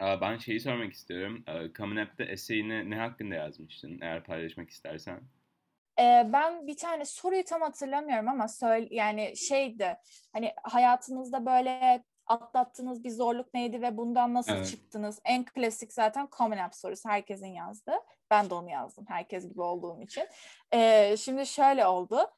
Ben 0.00 0.36
şeyi 0.36 0.60
sormak 0.60 0.92
istiyorum. 0.92 1.44
Common 1.74 1.96
App'te 1.96 2.24
essay'ini 2.24 2.90
ne 2.90 2.96
hakkında 2.96 3.34
yazmıştın? 3.34 3.98
Eğer 4.02 4.24
paylaşmak 4.24 4.70
istersen. 4.70 5.20
Ee, 5.98 6.26
ben 6.32 6.66
bir 6.66 6.76
tane 6.76 7.04
soruyu 7.04 7.44
tam 7.44 7.62
hatırlamıyorum 7.62 8.28
ama 8.28 8.48
söyle 8.48 8.88
yani 8.90 9.36
şeydi 9.36 9.98
hani 10.32 10.54
hayatınızda 10.62 11.46
böyle 11.46 12.04
atlattığınız 12.26 13.04
bir 13.04 13.10
zorluk 13.10 13.54
neydi 13.54 13.82
ve 13.82 13.96
bundan 13.96 14.34
nasıl 14.34 14.52
evet. 14.52 14.68
çıktınız? 14.68 15.20
En 15.24 15.44
klasik 15.44 15.92
zaten 15.92 16.28
Common 16.38 16.56
App 16.56 16.74
sorusu 16.74 17.08
herkesin 17.08 17.46
yazdı. 17.46 17.92
Ben 18.30 18.50
de 18.50 18.54
onu 18.54 18.70
yazdım 18.70 19.04
herkes 19.08 19.48
gibi 19.48 19.62
olduğum 19.62 20.02
için. 20.02 20.28
Ee, 20.74 21.16
şimdi 21.18 21.46
şöyle 21.46 21.86
oldu. 21.86 22.30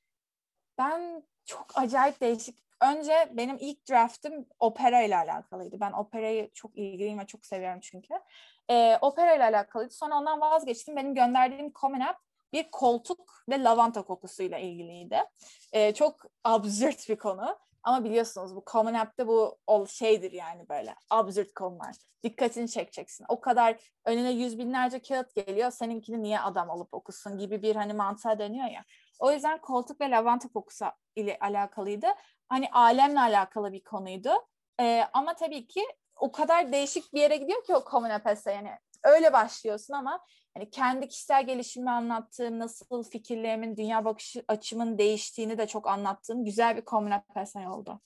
Ben 0.78 1.22
çok 1.44 1.66
acayip 1.74 2.20
değişik. 2.20 2.64
Önce 2.80 3.28
benim 3.32 3.56
ilk 3.60 3.90
draftim 3.90 4.46
opera 4.60 5.02
ile 5.02 5.16
alakalıydı. 5.16 5.80
Ben 5.80 5.92
operayı 5.92 6.50
çok 6.54 6.78
ilgiliyim 6.78 7.18
ve 7.18 7.26
çok 7.26 7.46
seviyorum 7.46 7.80
çünkü. 7.80 8.14
Ee, 8.70 8.98
opera 9.00 9.34
ile 9.34 9.44
alakalıydı. 9.44 9.94
Sonra 9.94 10.14
ondan 10.18 10.40
vazgeçtim. 10.40 10.96
Benim 10.96 11.14
gönderdiğim 11.14 11.72
Common 11.72 12.00
App 12.00 12.18
bir 12.54 12.70
koltuk 12.70 13.44
ve 13.48 13.64
lavanta 13.64 14.02
kokusuyla 14.02 14.58
ilgiliydi. 14.58 15.22
Ee, 15.72 15.94
çok 15.94 16.24
absürt 16.44 17.08
bir 17.08 17.16
konu. 17.16 17.58
Ama 17.82 18.04
biliyorsunuz 18.04 18.56
bu 18.56 18.64
Common 18.72 18.94
App'te 18.94 19.26
bu 19.26 19.58
şeydir 19.88 20.32
yani 20.32 20.68
böyle 20.68 20.94
absürt 21.10 21.54
konular. 21.54 21.96
Dikkatini 22.22 22.68
çekeceksin. 22.68 23.26
O 23.28 23.40
kadar 23.40 23.76
önüne 24.04 24.30
yüz 24.30 24.58
binlerce 24.58 25.02
kağıt 25.02 25.34
geliyor. 25.34 25.70
Seninkini 25.70 26.22
niye 26.22 26.40
adam 26.40 26.68
olup 26.68 26.94
okusun 26.94 27.38
gibi 27.38 27.62
bir 27.62 27.76
hani 27.76 27.92
mantığa 27.92 28.38
dönüyor 28.38 28.66
ya. 28.66 28.84
O 29.18 29.32
yüzden 29.32 29.60
koltuk 29.60 30.00
ve 30.00 30.10
lavanta 30.10 30.48
kokusu 30.48 30.84
ile 31.16 31.38
alakalıydı. 31.40 32.06
Hani 32.48 32.70
alemle 32.72 33.20
alakalı 33.20 33.72
bir 33.72 33.84
konuydu. 33.84 34.30
Ee, 34.80 35.04
ama 35.12 35.34
tabii 35.34 35.66
ki 35.66 35.82
o 36.16 36.32
kadar 36.32 36.72
değişik 36.72 37.14
bir 37.14 37.20
yere 37.20 37.36
gidiyor 37.36 37.64
ki 37.64 37.74
o 37.74 37.84
Common 37.90 38.10
App'e 38.10 38.50
yani 38.50 38.78
öyle 39.04 39.32
başlıyorsun 39.32 39.94
ama 39.94 40.20
hani 40.54 40.70
kendi 40.70 41.08
kişisel 41.08 41.46
gelişimi 41.46 41.90
anlattığım, 41.90 42.58
nasıl 42.58 43.02
fikirlerimin, 43.02 43.76
dünya 43.76 44.04
bakış 44.04 44.36
açımın 44.48 44.98
değiştiğini 44.98 45.58
de 45.58 45.66
çok 45.66 45.88
anlattığım 45.88 46.44
güzel 46.44 46.76
bir 46.76 46.84
komünasyon 46.84 47.64
oldu. 47.64 48.00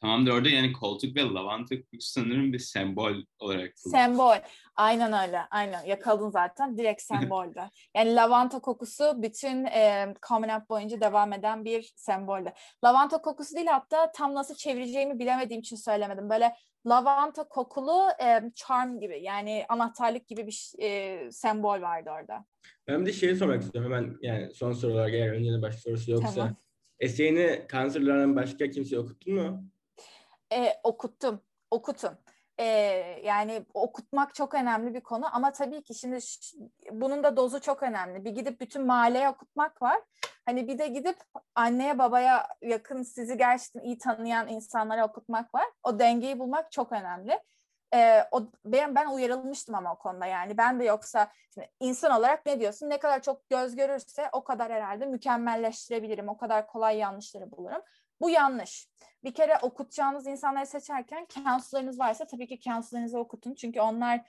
Tamamdır 0.00 0.30
orada 0.32 0.48
yani 0.48 0.72
koltuk 0.72 1.16
ve 1.16 1.20
lavanta 1.20 1.76
kokusu 1.76 2.12
sanırım 2.12 2.52
bir 2.52 2.58
sembol 2.58 3.14
olarak. 3.38 3.72
Sembol. 3.76 4.36
Aynen 4.76 5.28
öyle. 5.28 5.40
Aynen. 5.50 5.84
Yakaladın 5.84 6.30
zaten. 6.30 6.78
Direkt 6.78 7.02
semboldü. 7.12 7.60
yani 7.96 8.14
lavanta 8.14 8.58
kokusu 8.58 9.22
bütün 9.22 9.64
e, 9.64 10.14
Common 10.28 10.64
boyunca 10.68 11.00
devam 11.00 11.32
eden 11.32 11.64
bir 11.64 11.92
semboldü. 11.96 12.52
Lavanta 12.84 13.22
kokusu 13.22 13.56
değil 13.56 13.66
hatta 13.66 14.12
tam 14.12 14.34
nasıl 14.34 14.54
çevireceğimi 14.54 15.18
bilemediğim 15.18 15.60
için 15.60 15.76
söylemedim. 15.76 16.30
Böyle 16.30 16.56
lavanta 16.86 17.44
kokulu 17.44 18.02
e, 18.22 18.42
charm 18.54 19.00
gibi 19.00 19.22
yani 19.22 19.64
anahtarlık 19.68 20.28
gibi 20.28 20.46
bir 20.46 20.72
e, 20.78 21.32
sembol 21.32 21.80
vardı 21.80 22.10
orada. 22.10 22.44
Ben 22.88 23.00
bir 23.00 23.06
de 23.06 23.12
şeyi 23.12 23.36
sormak 23.36 23.62
istiyorum 23.62 23.92
hemen 23.92 24.16
yani 24.22 24.54
son 24.54 24.72
soru 24.72 24.92
olarak 24.92 25.14
eğer 25.14 25.32
önce 25.32 25.62
başka 25.62 25.80
sorusu 25.80 26.10
yoksa. 26.10 26.34
Tamam. 26.34 26.56
Eseğini 26.98 27.66
kanserlerden 27.68 28.36
başka 28.36 28.70
kimseye 28.70 28.98
okuttun 28.98 29.34
mu? 29.34 29.64
E, 30.52 30.72
okuttum. 30.82 31.40
Okutun. 31.70 32.10
E, 32.60 32.64
yani 33.24 33.66
okutmak 33.74 34.34
çok 34.34 34.54
önemli 34.54 34.94
bir 34.94 35.00
konu 35.00 35.36
ama 35.36 35.52
tabii 35.52 35.82
ki 35.82 35.94
şimdi 35.94 36.18
bunun 36.92 37.22
da 37.22 37.36
dozu 37.36 37.60
çok 37.60 37.82
önemli. 37.82 38.24
Bir 38.24 38.30
gidip 38.30 38.60
bütün 38.60 38.86
mahalleye 38.86 39.28
okutmak 39.28 39.82
var. 39.82 40.00
Hani 40.46 40.68
bir 40.68 40.78
de 40.78 40.86
gidip 40.86 41.16
anneye 41.54 41.98
babaya 41.98 42.48
yakın 42.62 43.02
sizi 43.02 43.36
gerçekten 43.38 43.80
iyi 43.80 43.98
tanıyan 43.98 44.48
insanlara 44.48 45.06
okutmak 45.06 45.54
var. 45.54 45.64
O 45.82 45.98
dengeyi 45.98 46.38
bulmak 46.38 46.72
çok 46.72 46.92
önemli. 46.92 47.40
Ee, 47.94 48.24
o 48.30 48.42
ben 48.64 48.94
ben 48.94 49.06
uyarılmıştım 49.06 49.74
ama 49.74 49.94
o 49.94 49.98
konuda 49.98 50.26
yani 50.26 50.58
ben 50.58 50.80
de 50.80 50.84
yoksa 50.84 51.32
şimdi 51.54 51.70
insan 51.80 52.18
olarak 52.18 52.46
ne 52.46 52.60
diyorsun 52.60 52.90
ne 52.90 52.98
kadar 52.98 53.22
çok 53.22 53.48
göz 53.50 53.76
görürse 53.76 54.28
o 54.32 54.44
kadar 54.44 54.72
herhalde 54.72 55.06
mükemmelleştirebilirim 55.06 56.28
o 56.28 56.36
kadar 56.36 56.66
kolay 56.66 56.96
yanlışları 56.96 57.50
bulurum 57.50 57.82
bu 58.20 58.30
yanlış. 58.30 58.90
Bir 59.24 59.34
kere 59.34 59.58
okutacağınız 59.62 60.26
insanları 60.26 60.66
seçerken 60.66 61.26
counselor'ınız 61.34 61.98
varsa 61.98 62.26
tabii 62.26 62.46
ki 62.46 62.60
counselor'ınızı 62.60 63.18
okutun. 63.18 63.54
Çünkü 63.54 63.80
onlar 63.80 64.20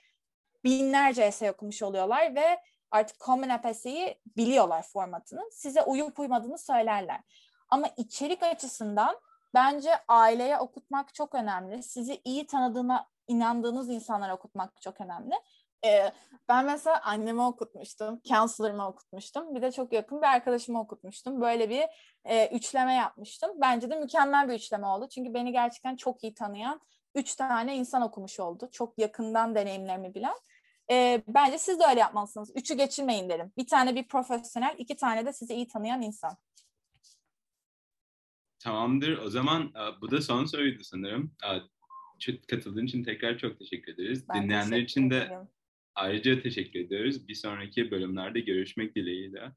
binlerce 0.64 1.22
essay 1.22 1.50
okumuş 1.50 1.82
oluyorlar 1.82 2.34
ve 2.34 2.60
artık 2.90 3.20
Common 3.20 3.48
App 3.48 3.66
Essay'i 3.66 4.20
biliyorlar 4.36 4.82
formatını. 4.82 5.50
Size 5.52 5.82
uyup 5.82 6.18
uymadığını 6.18 6.58
söylerler. 6.58 7.20
Ama 7.68 7.86
içerik 7.96 8.42
açısından 8.42 9.16
bence 9.54 9.90
aileye 10.08 10.58
okutmak 10.58 11.14
çok 11.14 11.34
önemli. 11.34 11.82
Sizi 11.82 12.20
iyi 12.24 12.46
tanıdığına 12.46 13.08
inandığınız 13.28 13.88
insanlara 13.88 14.34
okutmak 14.34 14.82
çok 14.82 15.00
önemli. 15.00 15.34
Ee, 15.86 16.12
ben 16.48 16.64
mesela 16.64 17.00
anneme 17.02 17.42
okutmuştum, 17.42 18.20
counselor'ıma 18.28 18.88
okutmuştum. 18.88 19.54
Bir 19.54 19.62
de 19.62 19.72
çok 19.72 19.92
yakın 19.92 20.22
bir 20.22 20.26
arkadaşıma 20.26 20.80
okutmuştum. 20.80 21.40
Böyle 21.40 21.70
bir 21.70 21.82
e, 22.24 22.56
üçleme 22.56 22.94
yapmıştım. 22.94 23.50
Bence 23.60 23.90
de 23.90 23.96
mükemmel 23.96 24.48
bir 24.48 24.54
üçleme 24.54 24.86
oldu. 24.86 25.08
Çünkü 25.08 25.34
beni 25.34 25.52
gerçekten 25.52 25.96
çok 25.96 26.24
iyi 26.24 26.34
tanıyan 26.34 26.80
üç 27.14 27.34
tane 27.34 27.76
insan 27.76 28.02
okumuş 28.02 28.40
oldu. 28.40 28.68
Çok 28.72 28.98
yakından 28.98 29.54
deneyimlerimi 29.54 30.14
bilen. 30.14 30.34
E, 30.90 31.22
bence 31.28 31.58
siz 31.58 31.80
de 31.80 31.84
öyle 31.90 32.00
yapmalısınız. 32.00 32.52
Üçü 32.56 32.74
geçirmeyin 32.74 33.28
derim. 33.28 33.52
Bir 33.56 33.66
tane 33.66 33.94
bir 33.94 34.08
profesyonel, 34.08 34.74
iki 34.78 34.96
tane 34.96 35.26
de 35.26 35.32
sizi 35.32 35.54
iyi 35.54 35.68
tanıyan 35.68 36.02
insan. 36.02 36.36
Tamamdır. 38.58 39.18
O 39.18 39.30
zaman 39.30 39.62
e, 39.62 40.00
bu 40.00 40.10
da 40.10 40.20
son 40.20 40.44
soruydu 40.44 40.84
sanırım. 40.84 41.34
E, 41.44 41.50
katıldığın 42.48 42.86
için 42.86 43.04
tekrar 43.04 43.38
çok 43.38 43.58
teşekkür 43.58 43.94
ederiz. 43.94 44.28
Ben 44.28 44.42
Dinleyenler 44.42 44.64
teşekkür 44.64 44.84
için 44.84 45.10
de 45.10 45.16
ederim. 45.16 45.48
Ayrıca 45.94 46.42
teşekkür 46.42 46.80
ediyoruz. 46.80 47.28
Bir 47.28 47.34
sonraki 47.34 47.90
bölümlerde 47.90 48.40
görüşmek 48.40 48.96
dileğiyle. 48.96 49.52